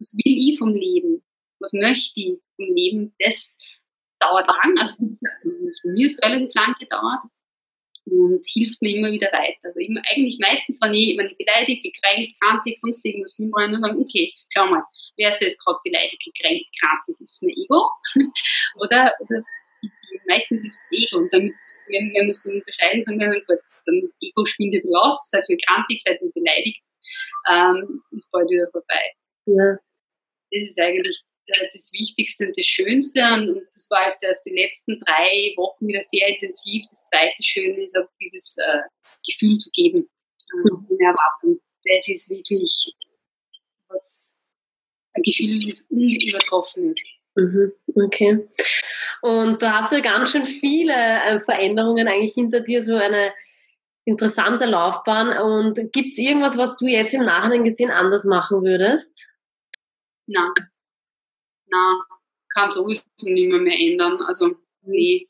[0.00, 1.22] was will ich vom Leben?
[1.60, 2.38] Was möchte ich?
[2.58, 3.58] Im Leben, das
[4.18, 5.04] dauert lang, also
[5.40, 7.22] zumindest bei mir ist es relativ lang gedauert
[8.06, 9.58] und hilft mir immer wieder weiter.
[9.62, 13.74] Also immer, eigentlich meistens, wenn ich, wenn ich beleidigt, gekränkt, krantig, sonst irgendwas bin, wollen
[13.74, 14.82] und sagen, okay, schau mal,
[15.16, 17.90] wer ist das gerade beleidigt, gekränkt, krantig, ist es mein Ego?
[18.76, 19.42] oder, oder
[20.28, 21.54] meistens ist es Ego und damit,
[21.88, 25.44] wenn, wenn man es dann unterscheiden kann, dann, gut, dann Ego spinnt ein raus, seid
[25.48, 26.82] ihr krantig, seid ihr beleidigt,
[27.50, 29.02] ähm, ist bald wieder vorbei.
[29.46, 29.78] Ja.
[30.52, 31.22] Das ist eigentlich
[31.72, 33.20] das Wichtigste und das Schönste.
[33.34, 36.84] Und, das war jetzt erst die letzten drei Wochen wieder sehr intensiv.
[36.90, 38.82] Das zweite Schöne ist auch dieses äh,
[39.26, 41.60] Gefühl zu geben, äh, ohne Erwartung.
[41.84, 42.94] Das ist wirklich
[43.88, 44.34] was,
[45.14, 47.08] ein Gefühl, das unübertroffen ist.
[47.36, 48.48] Mhm, okay.
[49.22, 53.32] Und du hast ja ganz schön viele äh, Veränderungen eigentlich hinter dir, so eine
[54.04, 55.38] interessante Laufbahn.
[55.38, 59.32] Und gibt es irgendwas, was du jetzt im Nachhinein gesehen anders machen würdest?
[60.26, 60.52] Nein,
[61.68, 62.04] na,
[62.54, 64.20] kann sowieso nicht mehr, mehr ändern.
[64.22, 65.28] Also, nee.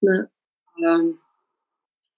[0.00, 0.26] Ja.
[0.78, 1.18] Ähm,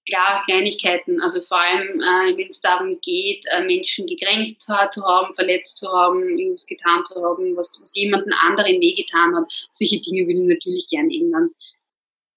[0.08, 5.34] klar, Kleinigkeiten, also vor allem, äh, wenn es darum geht, äh, Menschen gekränkt zu haben,
[5.34, 10.26] verletzt zu haben, irgendwas getan zu haben, was, was jemanden anderen wehgetan hat, solche Dinge
[10.26, 11.50] will ich natürlich gerne ändern.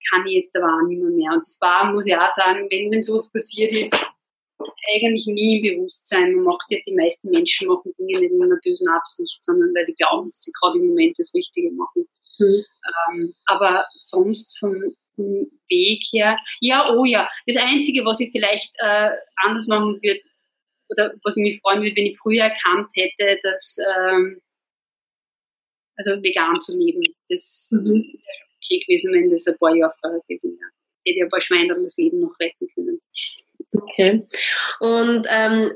[0.10, 1.32] Kann ich jetzt aber auch nicht mehr, mehr.
[1.34, 3.98] Und es war, muss ich auch sagen, wenn, wenn sowas passiert ist,
[4.94, 6.34] eigentlich nie im Bewusstsein.
[6.36, 9.86] Man macht ja, die meisten Menschen machen Dinge nicht in einer bösen Absicht, sondern weil
[9.86, 12.08] sie glauben, dass sie gerade im Moment das Richtige machen.
[12.40, 12.66] Mhm.
[13.10, 18.72] Ähm, aber sonst vom, vom, Weg her, ja, oh ja, das Einzige, was ich vielleicht
[18.78, 20.20] äh, anders machen würde,
[20.90, 24.40] oder was ich mich freuen würde, wenn ich früher erkannt hätte, dass ähm,
[25.96, 27.84] also vegan zu leben, das mhm.
[27.86, 30.72] wäre okay gewesen, wenn das ein paar Jahre vorher gewesen wäre.
[31.06, 33.00] Hätte ein paar Schweine das Leben noch retten können.
[33.78, 34.28] Okay.
[34.80, 35.72] Und ähm,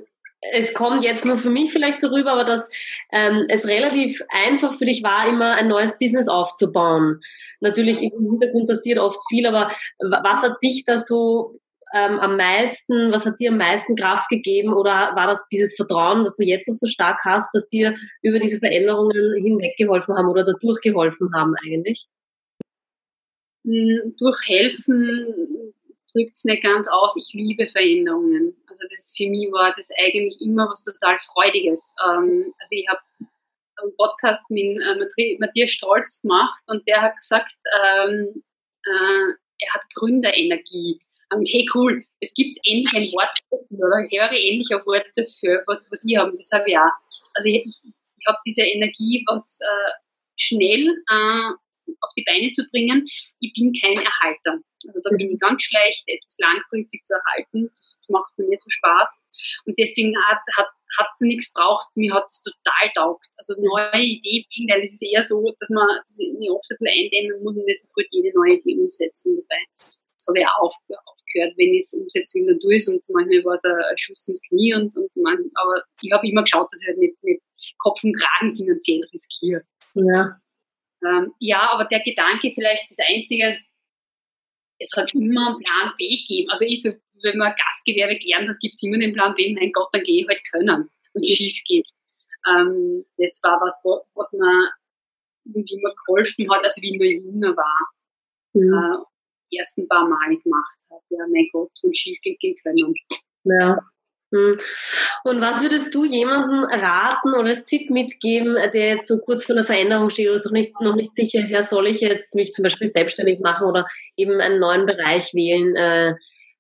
[0.54, 2.72] es kommt jetzt nur für mich vielleicht so rüber, aber dass
[3.12, 7.20] ähm, es relativ einfach für dich war, immer ein neues Business aufzubauen.
[7.60, 11.60] Natürlich im Hintergrund passiert oft viel, aber was hat dich da so
[11.94, 16.24] ähm, am meisten, was hat dir am meisten Kraft gegeben oder war das dieses Vertrauen,
[16.24, 20.46] das du jetzt noch so stark hast, dass dir über diese Veränderungen hinweggeholfen haben oder
[20.46, 22.08] dadurch geholfen haben eigentlich?
[23.66, 25.59] Hm, durch helfen
[26.14, 28.56] drückt es nicht ganz aus, ich liebe Veränderungen.
[28.68, 31.92] Also das für mich war das eigentlich immer was total Freudiges.
[32.08, 33.02] Ähm, also ich habe
[33.82, 34.78] einen Podcast mit
[35.18, 38.44] äh, Matthias Stolz gemacht und der hat gesagt, ähm,
[38.86, 41.00] äh, er hat Gründerenergie.
[41.32, 45.64] Und hey cool, es gibt endlich ein Wort oder ich höre endlich ein Wort dafür,
[45.68, 46.36] was, was ich habe.
[46.38, 46.92] Das habe ich auch.
[47.36, 49.92] Also ich, ich, ich habe diese Energie, was äh,
[50.38, 51.52] schnell äh,
[52.02, 53.08] auf die Beine zu bringen.
[53.40, 54.60] Ich bin kein Erhalter.
[54.96, 57.70] Also da bin ich ganz schlecht, etwas langfristig zu erhalten.
[57.74, 59.20] Das macht mir nicht so Spaß.
[59.66, 61.88] Und deswegen hat es hat, da nichts braucht.
[61.96, 63.28] Mir hat es total taugt.
[63.38, 67.44] Also neue Idee weil es ist eher so, dass man ich oft ein bisschen eindämmen
[67.44, 69.62] muss und nicht sofort jede neue Idee umsetzen dabei.
[69.78, 70.74] Das habe ich auch
[71.06, 71.54] aufgehört.
[71.58, 72.88] Wenn ich es umsetzen will, dann tue ich es.
[72.88, 74.74] Und manchmal war es ein, ein Schuss ins Knie.
[74.74, 77.42] Und, und man, aber ich habe immer geschaut, dass ich halt nicht, nicht
[77.78, 79.64] Kopf und Kragen finanziell riskiere.
[79.94, 80.40] Ja.
[81.06, 83.58] Ähm, ja, aber der Gedanke vielleicht das Einzige,
[84.80, 86.50] es hat immer einen Plan B gegeben.
[86.50, 89.72] Also ich so, wenn man Gastgewerbe gelernt hat, gibt es immer den Plan B, mein
[89.72, 91.88] Gott, dann gehe ich halt können und schief geht.
[92.48, 93.82] Ähm, das war was,
[94.14, 94.72] was mir
[95.46, 97.90] irgendwie immer geholfen hat, als ich noch jünger war.
[98.54, 98.74] Mhm.
[98.74, 99.06] Äh,
[99.52, 101.04] die ersten paar Male gemacht habe.
[101.10, 102.94] Ja, mein Gott, und schief gehen können.
[103.44, 103.80] Ja.
[104.32, 104.60] Hm.
[105.24, 109.56] Und was würdest du jemandem raten oder als Tipp mitgeben, der jetzt so kurz vor
[109.56, 112.54] einer Veränderung steht oder so nicht, noch nicht sicher ist, ja, soll ich jetzt mich
[112.54, 115.76] zum Beispiel selbstständig machen oder eben einen neuen Bereich wählen?
[115.76, 116.16] Äh,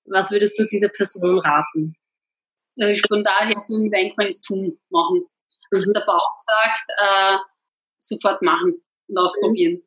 [0.05, 1.95] was würdest du dieser Person raten?
[2.77, 5.25] Äh, spontan jetzt irgendwie eingefallen ist tun, machen.
[5.71, 5.77] Mhm.
[5.77, 7.37] Was der Bauch sagt, äh,
[7.99, 9.83] sofort machen und ausprobieren.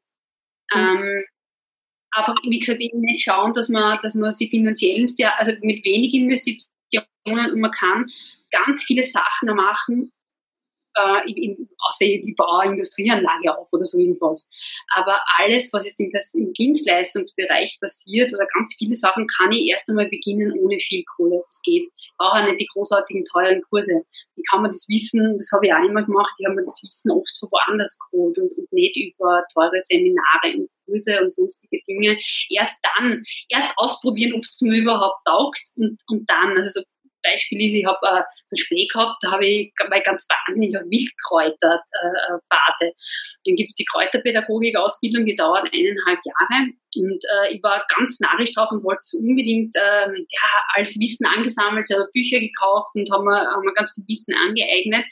[0.73, 0.81] Mhm.
[0.81, 1.25] Ähm,
[2.13, 5.05] einfach, wie gesagt, eben nicht schauen, dass man, dass man sie finanziell,
[5.37, 6.73] also mit wenig Investitionen
[7.25, 8.07] und man kann
[8.51, 10.13] ganz viele Sachen machen,
[10.97, 14.49] äh, in, außer die Bauindustrieanlage auf oder so irgendwas.
[14.95, 19.89] Aber alles, was jetzt im, im, Dienstleistungsbereich passiert oder ganz viele Sachen, kann ich erst
[19.89, 21.43] einmal beginnen ohne viel Kohle.
[21.47, 21.91] Das geht.
[21.97, 24.03] Ich brauche auch nicht die großartigen, teuren Kurse.
[24.37, 26.81] Wie kann man das Wissen, das habe ich auch immer gemacht, ich habe mir das
[26.83, 31.81] Wissen oft von woanders geholt und, und nicht über teure Seminare und Kurse und sonstige
[31.89, 32.19] Dinge.
[32.51, 36.83] Erst dann, erst ausprobieren, ob es mir überhaupt taugt und, und dann, also so
[37.23, 40.75] Beispiel ist, ich habe äh, so ein Spee gehabt, da habe ich mal ganz wahnsinnig
[40.75, 42.87] Wildkräuter-Phase.
[42.87, 42.93] Äh,
[43.47, 46.73] Dann gibt es die Kräuterpädagogik-Ausbildung, die dauert eineinhalb Jahre.
[46.97, 51.27] Und äh, ich war ganz narrisch drauf und wollte es unbedingt äh, ja, als Wissen
[51.27, 55.07] angesammelt, habe Bücher gekauft und haben mir, haben mir ganz viel Wissen angeeignet.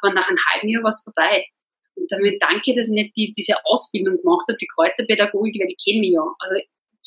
[0.00, 1.46] Aber nach einem halben Jahr war es vorbei.
[1.94, 5.76] Und damit danke, dass ich nicht die, diese Ausbildung gemacht habe, die Kräuterpädagogik, weil die
[5.76, 6.24] kennen mich ja.
[6.38, 6.56] Also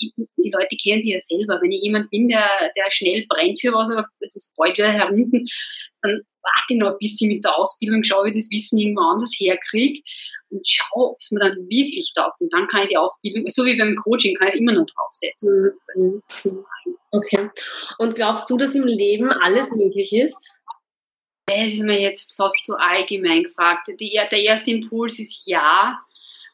[0.02, 1.60] die Leute kennen sich ja selber.
[1.62, 4.92] Wenn ich jemand bin, der, der schnell brennt für was, aber es ist bald wieder
[4.92, 5.48] herunten,
[6.02, 9.02] dann warte ich noch ein bisschen mit der Ausbildung, schaue, wie ich das Wissen irgendwo
[9.02, 10.02] anders herkriege
[10.50, 12.42] und schaue, ob es mir dann wirklich taugt.
[12.42, 14.86] Und dann kann ich die Ausbildung, so wie beim Coaching, kann ich es immer noch
[14.86, 15.72] draufsetzen.
[15.96, 16.22] Mhm.
[17.12, 17.50] Okay.
[17.98, 20.52] Und glaubst du, dass im Leben alles möglich ist?
[21.48, 23.88] Das ist mir jetzt fast zu allgemein gefragt.
[24.00, 26.04] Die, der erste Impuls ist ja,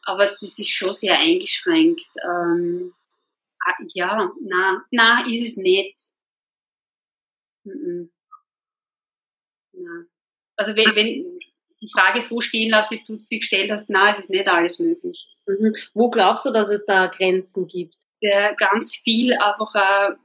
[0.03, 2.07] aber das ist schon sehr eingeschränkt.
[2.23, 2.93] Ähm,
[3.65, 5.95] Ah, ja, na, na, ist es nicht.
[7.63, 8.11] Mhm.
[9.73, 10.05] Na.
[10.55, 11.39] Also wenn, wenn
[11.79, 14.79] die Frage so stehen lässt, wie du sie gestellt hast, na, es ist nicht alles
[14.79, 15.27] möglich.
[15.45, 15.73] Mhm.
[15.93, 17.95] Wo glaubst du, dass es da Grenzen gibt?
[18.19, 20.15] Ja, ganz viel einfach äh,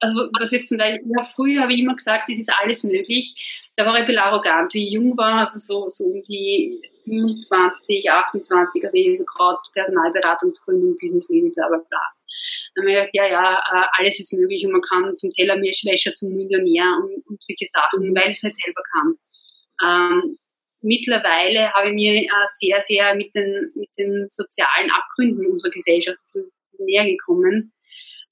[0.00, 3.34] also was ist zum Beispiel, ja, früher habe ich immer gesagt, es ist alles möglich.
[3.76, 6.80] Da war ich ein bisschen arrogant, wie ich jung war, also so, so um die
[6.86, 12.00] 27, 28, also so gerade Personalberatungsgründung, Business Leading, bla bla bla.
[12.74, 16.14] Dann habe ich gedacht, ja, ja, äh, alles ist möglich und man kann vom Tellerwäscher
[16.14, 19.14] zum Millionär und, und solche Sachen, weil es halt selber kann.
[19.84, 20.38] Ähm,
[20.80, 26.20] mittlerweile habe ich mir äh, sehr, sehr mit den, mit den sozialen Abgründen unserer Gesellschaft
[26.78, 27.72] näher gekommen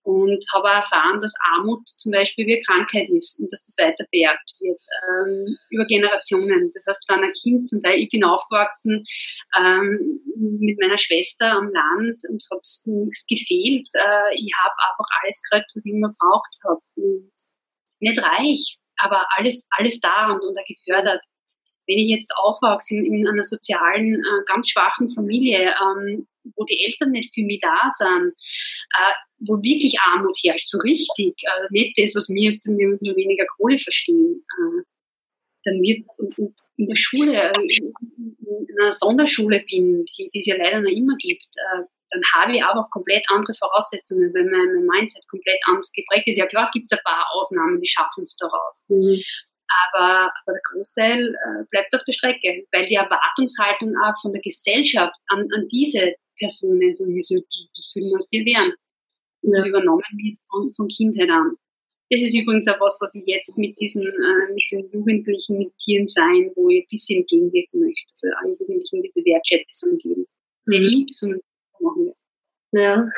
[0.07, 4.07] und habe erfahren, dass Armut zum Beispiel wie eine Krankheit ist und dass das weiter
[4.09, 6.71] vererbt wird ähm, über Generationen.
[6.75, 9.05] Das heißt, wenn ein Kind zum Teil, ich bin aufgewachsen
[9.59, 10.21] ähm,
[10.61, 13.89] mit meiner Schwester am Land und es hat nichts gefehlt.
[13.95, 16.81] Äh, ich habe einfach alles gekriegt, was ich immer braucht habe.
[17.99, 21.21] Nicht reich, aber alles, alles da und, und gefördert
[21.87, 26.85] wenn ich jetzt aufwachse in, in einer sozialen, äh, ganz schwachen Familie, ähm, wo die
[26.85, 28.33] Eltern nicht für mich da sind,
[28.95, 33.47] äh, wo wirklich Armut herrscht, so richtig, äh, nicht das, was wir jetzt nur weniger
[33.57, 34.83] Kohle verstehen, äh,
[35.65, 36.07] dann wird
[36.77, 41.17] in der Schule, äh, in einer Sonderschule bin, die, die es ja leider noch immer
[41.19, 45.91] gibt, äh, dann habe ich auch komplett andere Voraussetzungen, weil mein, mein Mindset komplett anders
[45.93, 46.39] geprägt ist.
[46.39, 48.85] Ja klar gibt es ein paar Ausnahmen, die schaffen es daraus.
[48.89, 49.21] Mhm.
[49.69, 54.43] Aber, aber der Großteil äh, bleibt auf der Strecke, weil die Erwartungshaltung auch von der
[54.43, 57.43] Gesellschaft an, an diese Personen, so wie sie,
[57.73, 58.75] sollen aus dir werden,
[59.43, 61.57] und das übernommen wird von, von Kindheit an.
[62.11, 65.77] Das ist übrigens auch was, was ich jetzt mit diesen, äh, mit den Jugendlichen, mit
[65.79, 68.07] Tieren sein, wo ich ein bisschen entgegenwirken möchte.
[68.13, 70.27] Also allen Jugendlichen diese Wertschätzung geben.
[70.67, 71.41] Nicht ich, sondern
[71.81, 72.27] machen wir es.
[72.73, 73.09] Ja.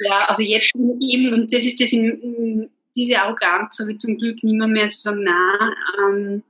[0.00, 4.42] Ja, also jetzt eben, und das ist das in diese Arroganz habe ich zum Glück
[4.42, 6.42] nicht mehr, zu sagen, na, ähm,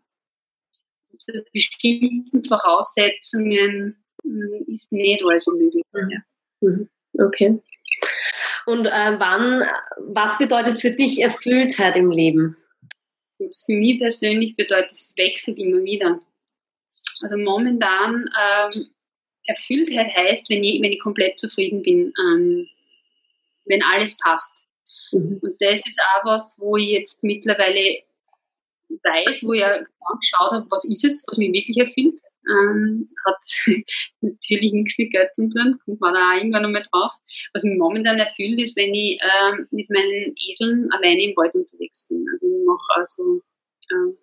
[1.52, 5.82] bestimmten Voraussetzungen äh, ist nicht alles möglich.
[5.92, 6.22] Mhm.
[6.60, 6.88] mhm.
[7.16, 7.60] Okay.
[8.66, 9.62] Und äh, wann,
[9.98, 12.56] was bedeutet für dich Erfülltheit im Leben?
[13.36, 16.20] für mich persönlich bedeutet, es wechselt immer wieder.
[17.22, 18.86] Also momentan ähm,
[19.46, 22.68] Erfülltheit heißt, wenn ich, wenn ich komplett zufrieden bin, ähm,
[23.66, 24.54] wenn alles passt.
[25.14, 25.38] Mhm.
[25.42, 28.02] Und das ist auch was, wo ich jetzt mittlerweile
[28.88, 29.78] weiß, wo ich ja
[30.20, 32.20] geschaut habe, was ist es, was mich wirklich erfüllt.
[32.46, 33.40] Ähm, hat
[34.20, 37.12] natürlich nichts mit Geld zu tun, kommt man da auch irgendwann nochmal drauf.
[37.54, 42.06] Was mich momentan erfüllt, ist, wenn ich ähm, mit meinen Eseln alleine im Wald unterwegs
[42.08, 42.26] bin.
[42.32, 43.42] Also ich mache also
[43.92, 44.18] ähm,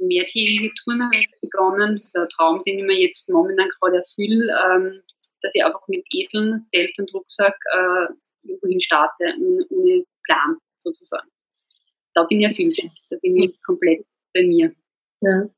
[0.00, 1.92] mehrtägige Touren habe ich begonnen.
[1.92, 5.02] Das ist der Traum, den ich mir jetzt momentan gerade erfülle, ähm,
[5.42, 8.06] dass ich einfach mit Eseln, Zelt und Rucksack äh,
[8.42, 11.28] irgendwohin starte, ohne, Plan sozusagen.
[12.14, 12.80] Da bin ich erfüllt.
[13.08, 14.74] Da bin ich komplett bei mir.
[15.20, 15.48] Ja.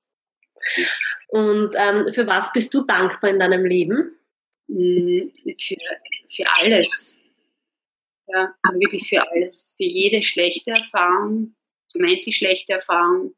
[1.28, 4.18] Und ähm, für was bist du dankbar in deinem Leben?
[4.68, 5.76] Mm, für,
[6.30, 7.18] für alles.
[8.28, 9.74] Ja, wirklich für alles.
[9.76, 11.54] Für jede schlechte Erfahrung,
[11.90, 13.34] vermeintlich schlechte Erfahrung,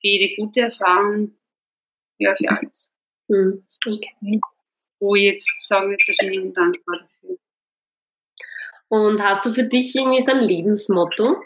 [0.00, 1.36] für jede gute Erfahrung,
[2.18, 2.92] ja, für alles.
[3.28, 3.64] Mhm.
[4.98, 7.08] Wo ich jetzt sagen würde, da bin ich dankbar.
[8.92, 11.36] Und hast du für dich irgendwie so ein Lebensmotto?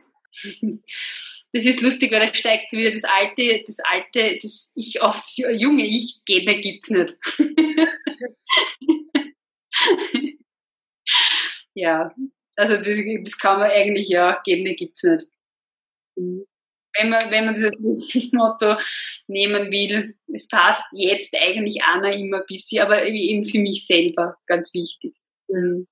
[1.52, 5.84] das ist lustig, weil da steigt wieder das alte, das alte, das ich oft, junge
[5.84, 7.14] Ich, Gene gibt's nicht.
[11.74, 12.12] ja,
[12.56, 15.26] also das, das, kann man eigentlich, ja, Gene gibt's nicht.
[16.16, 18.76] Wenn man, wenn man dieses Motto
[19.28, 24.36] nehmen will, es passt jetzt eigentlich Anna immer ein bisschen, aber eben für mich selber
[24.48, 25.14] ganz wichtig.
[25.46, 25.86] Mhm.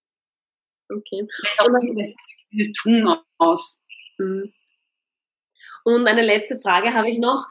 [0.88, 1.26] Okay.
[1.42, 2.14] Das auch dieses,
[2.52, 3.80] dieses Tun aus.
[4.18, 4.52] Mhm.
[5.84, 7.46] Und eine letzte Frage habe ich noch.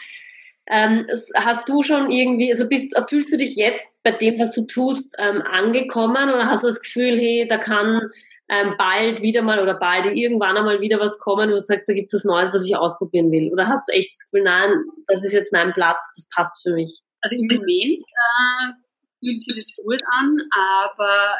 [0.65, 4.65] Ähm, hast du schon irgendwie, also bist, fühlst du dich jetzt bei dem, was du
[4.65, 8.09] tust, ähm, angekommen oder hast du das Gefühl, hey, da kann
[8.49, 11.93] ähm, bald wieder mal oder bald irgendwann einmal wieder was kommen, wo du sagst, da
[11.93, 13.51] gibt es was Neues, was ich ausprobieren will?
[13.51, 14.73] Oder hast du echt das Gefühl, nein,
[15.07, 17.01] das ist jetzt mein Platz, das passt für mich?
[17.21, 18.73] Also im Moment äh,
[19.19, 21.35] fühlt sich das gut an, aber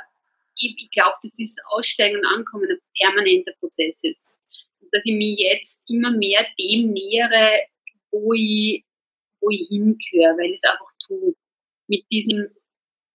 [0.56, 4.30] ich, ich glaube, dass dieses Aussteigen und Ankommen ein permanenter Prozess ist
[4.94, 7.66] dass ich mich jetzt immer mehr dem nähere,
[8.12, 8.86] wo ich,
[9.42, 11.34] wo ich hingehöre, weil ich es einfach tue.
[11.88, 12.48] Mit diesem,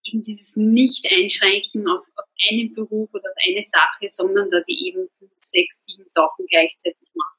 [0.04, 5.08] eben dieses Nicht-Einschränken auf, auf einen Beruf oder auf eine Sache, sondern dass ich eben
[5.18, 7.38] fünf, sechs, sieben Sachen gleichzeitig mache.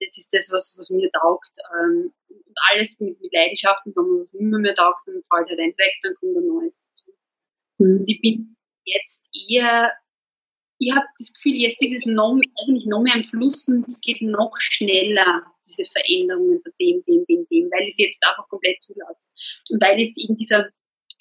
[0.00, 1.52] Das ist das, was, was mir taugt.
[1.80, 5.60] Ähm, und alles mit, mit Leidenschaften, wenn man was mehr, mehr taugt, dann fällt halt
[5.60, 7.12] eins weg, dann kommt ein neues dazu.
[7.78, 8.00] Mhm.
[8.00, 8.56] Und ich bin
[8.92, 9.92] jetzt eher
[10.78, 14.00] ich habe das Gefühl, jetzt ist es noch, eigentlich noch mehr im Fluss und es
[14.00, 18.48] geht noch schneller, diese Veränderungen von dem, dem, dem, dem, weil ich es jetzt einfach
[18.48, 19.30] komplett zulasse.
[19.70, 20.70] Und weil jetzt eben dieser,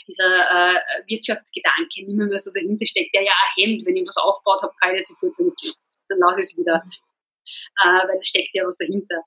[0.08, 4.08] dieser äh, Wirtschaftsgedanke nicht mehr, mehr so dahinter steckt, der ja auch hemmt, wenn ich
[4.08, 5.76] was aufgebaut habe, kann ich nicht sofort sagen,
[6.10, 6.84] dann lasse ich es wieder.
[7.84, 9.24] Äh, weil da steckt ja was dahinter.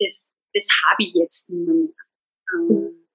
[0.00, 1.88] Das, das habe ich jetzt nicht mehr.
[2.54, 3.06] Ähm,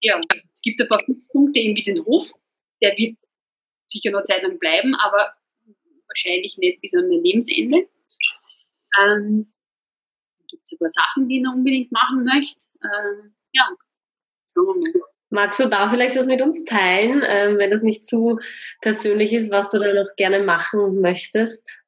[0.00, 0.20] ja,
[0.52, 2.30] es gibt ein paar Fixpunkte, eben wie den Hof,
[2.80, 3.18] der wird
[3.88, 5.34] sicher noch Zeit lang bleiben, aber
[6.08, 7.88] wahrscheinlich nicht bis an mein Lebensende.
[9.02, 9.52] Ähm,
[10.48, 12.64] gibt es ein paar Sachen, die ich noch unbedingt machen möchte.
[12.82, 13.68] Ähm, ja,
[14.54, 15.08] schauen wir mal.
[15.30, 18.38] Magst du da vielleicht was mit uns teilen, ähm, wenn das nicht zu
[18.80, 21.82] persönlich ist, was du da noch gerne machen möchtest?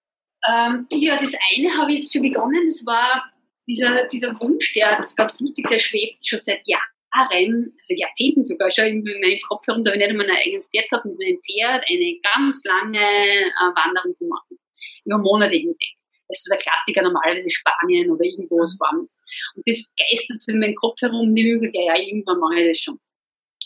[0.47, 2.67] Ähm, ja, das eine habe ich jetzt schon begonnen.
[2.67, 3.33] Das war
[3.67, 6.83] dieser, dieser Wunsch, der, das ist ganz lustig, der schwebt schon seit Jahren
[7.15, 10.43] Jahren, also Jahrzehnten sogar schon in meinem Kopf herum, da habe ich nicht einmal ein
[10.47, 14.59] eigenes Pferd gehabt, mit meinem Pferd eine ganz lange äh, Wanderung zu machen.
[15.05, 15.97] Über Monate hinweg.
[16.29, 19.19] Das ist so der Klassiker normalerweise Spanien oder irgendwo was Warmes.
[19.57, 22.81] Und das geistert so in meinem Kopf herum, die Möglichkeit, ja, irgendwann mache ich das
[22.81, 23.01] schon.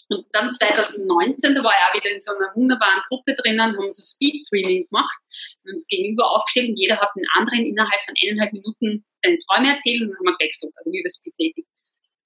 [0.09, 3.92] Und dann 2019, da war ich auch wieder in so einer wunderbaren Gruppe drinnen, haben
[3.92, 5.16] so Speed-Dreaming gemacht,
[5.64, 9.74] wir uns gegenüber aufgestellt und jeder hat den anderen innerhalb von eineinhalb Minuten seine Träume
[9.74, 11.64] erzählt und dann haben wir gewechselt, also wie wir Speed-Dating.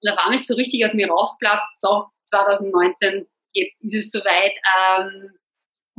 [0.07, 4.53] Auf einmal ist so richtig aus mir rausplatzt, so 2019, jetzt ist es soweit.
[4.77, 5.31] Ähm,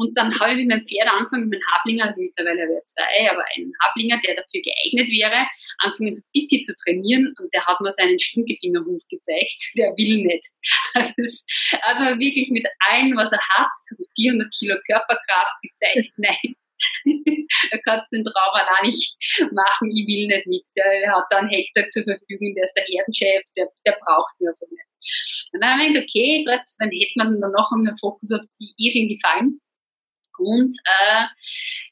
[0.00, 2.86] und dann habe ich mit meinem Pferd angefangen, mit meinem Haflinger, also mittlerweile habe ich
[2.88, 5.46] zwei, aber einen Haflinger, der dafür geeignet wäre,
[5.84, 7.34] angefangen so ein bisschen zu trainieren.
[7.38, 10.48] Und der hat mir seinen Stinkefingerhuf gezeigt, der will nicht.
[10.94, 11.44] Also es
[11.82, 13.68] hat mir wirklich mit allem, was er hat,
[14.16, 16.56] 400 Kilo Körperkraft gezeigt, nein,
[17.70, 19.16] da kannst du den Traum auch nicht
[19.52, 20.64] machen, ich will nicht mit.
[20.76, 24.48] Der hat da einen Hektar zur Verfügung, der ist der Herdenchef, der, der braucht mich
[24.48, 24.90] aber nicht.
[25.52, 28.44] Und dann habe ich gedacht, okay, gut, dann hätte man dann noch einmal Fokus auf
[28.60, 29.60] die Eseln gefallen.
[30.38, 31.24] Und äh,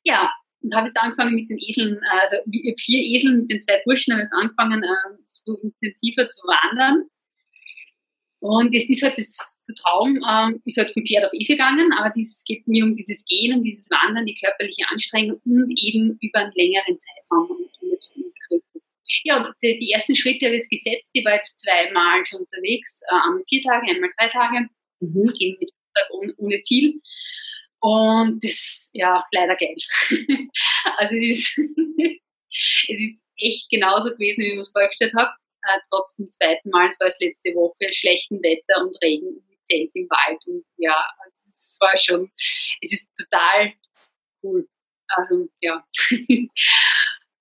[0.04, 0.32] ja,
[0.62, 2.36] und habe jetzt angefangen mit den Eseln, also
[2.78, 7.08] vier Eseln mit den zwei Burschen habe ich angefangen, äh, so intensiver zu wandern.
[8.40, 11.92] Und jetzt ist halt das, der Traum, ähm, ist halt vom Pferd auf Esel gegangen,
[11.92, 16.16] aber es geht mir um dieses Gehen, um dieses Wandern, die körperliche Anstrengung und eben
[16.20, 18.60] über einen längeren Zeitraum und
[19.24, 23.26] Ja, die, die ersten Schritte habe ich gesetzt, die war jetzt zweimal schon unterwegs, äh,
[23.26, 24.68] einmal vier Tage, einmal drei Tage,
[25.00, 25.32] mhm.
[25.38, 25.72] eben mit
[26.10, 27.00] ohne, ohne Ziel.
[27.80, 29.76] Und das, ja, leider geil.
[30.96, 31.58] also es ist,
[32.88, 35.32] es ist echt genauso gewesen, wie ich mir es vorgestellt habe
[35.68, 39.66] äh, trotz dem zweiten Mal, es war das letzte Woche, schlechten Wetter und Regen mit
[39.66, 40.42] Zelt im Wald.
[40.46, 42.30] Und ja, also es war schon,
[42.80, 43.72] es ist total
[44.42, 44.68] cool.
[45.08, 45.84] Also, ja.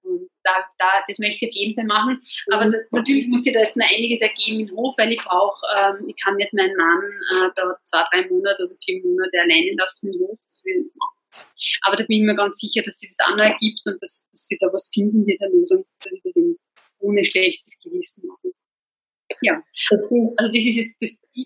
[0.07, 2.21] Und da, da, das möchte ich auf jeden Fall machen.
[2.51, 5.59] Aber da, natürlich muss ich da erst noch einiges ergeben im Hof, weil ich brauche,
[5.75, 7.03] ähm, ich kann nicht meinen Mann
[7.33, 10.39] äh, da zwei, drei Monate oder vier Monate alleine lassen im Hof.
[11.83, 14.27] Aber da bin ich mir ganz sicher, dass sie das auch noch ergibt und dass,
[14.31, 16.57] dass sie da was finden wird, eine Lösung, dass ich das eben
[16.99, 18.53] ohne schlechtes Gewissen machen.
[19.41, 21.45] Ja, also das ist das Ziel,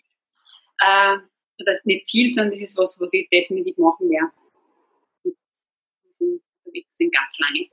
[0.80, 1.18] äh,
[1.60, 4.32] oder nicht Ziel, sondern das ist was, was ich definitiv machen werde.
[6.72, 7.68] Unterwegs sind ganz lange.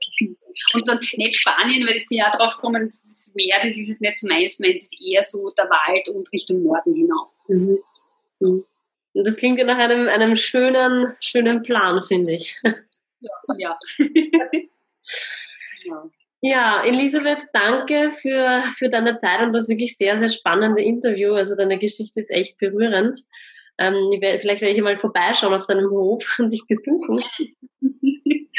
[0.73, 3.99] Und dann nicht Spanien, weil das bin ja drauf gekommen, das Meer, das ist es
[3.99, 7.31] nicht meins, meins ist eher so der Wald und Richtung Norden hinauf.
[7.47, 7.77] Mhm.
[8.39, 8.65] Mhm.
[9.13, 12.55] Und das klingt ja nach einem, einem schönen, schönen Plan, finde ich.
[13.21, 13.77] Ja, ja.
[15.85, 16.09] ja.
[16.41, 21.33] Ja, Elisabeth, danke für, für deine Zeit und das wirklich sehr, sehr spannende Interview.
[21.33, 23.19] Also deine Geschichte ist echt berührend.
[23.77, 27.21] Ähm, vielleicht werde ich mal vorbeischauen auf deinem Hof und sich besuchen.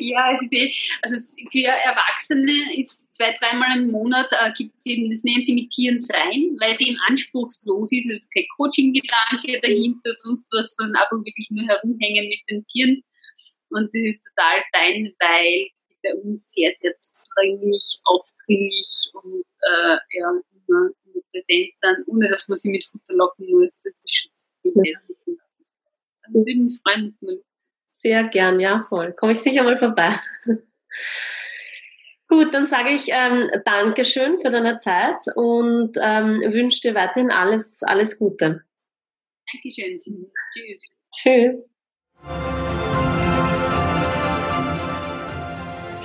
[0.00, 0.72] Ja, eh,
[1.02, 1.16] also
[1.50, 5.70] für Erwachsene ist zwei, dreimal im Monat äh, gibt es eben, das nennen sie mit
[5.70, 8.10] Tieren sein, weil es eben anspruchslos ist.
[8.10, 13.02] Es ist kein Coaching-Gedanke dahinter, sonst was, sondern einfach wirklich nur herumhängen mit den Tieren.
[13.70, 15.68] Und das ist total fein, weil
[16.02, 20.30] bei uns sehr, sehr zudringlich, aufdringlich und äh, ja,
[20.66, 23.82] immer, immer präsent sind, ohne dass man sie mit Futter locken muss.
[23.82, 24.94] Das ist schon zu viel.
[24.96, 25.14] Also
[26.32, 27.36] würde mich freuen, dass man
[27.92, 29.12] sehr gern, ja, voll.
[29.12, 30.18] Komme ich sicher mal vorbei.
[32.28, 37.82] Gut, dann sage ich ähm, Dankeschön für deine Zeit und ähm, wünsche dir weiterhin alles,
[37.82, 38.62] alles Gute.
[39.52, 40.00] Dankeschön.
[40.54, 40.82] Tschüss.
[41.12, 42.59] Tschüss.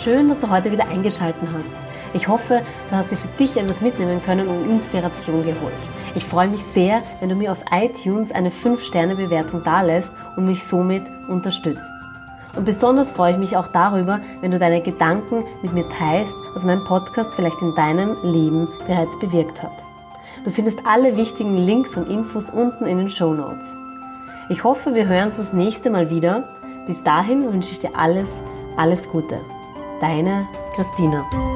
[0.06, 1.66] Schön, dass du heute wieder eingeschaltet hast.
[2.14, 5.74] Ich hoffe, du hast dir für dich etwas mitnehmen können und Inspiration geholt.
[6.14, 11.02] Ich freue mich sehr, wenn du mir auf iTunes eine 5-Sterne-Bewertung dalässt und mich somit
[11.28, 11.92] unterstützt.
[12.56, 16.64] Und besonders freue ich mich auch darüber, wenn du deine Gedanken mit mir teilst, was
[16.64, 19.74] mein Podcast vielleicht in deinem Leben bereits bewirkt hat.
[20.44, 23.76] Du findest alle wichtigen Links und Infos unten in den Show Notes.
[24.50, 26.44] Ich hoffe, wir hören uns das nächste Mal wieder.
[26.86, 28.30] Bis dahin wünsche ich dir alles,
[28.78, 29.40] alles Gute.
[30.06, 31.55] Deine Christina.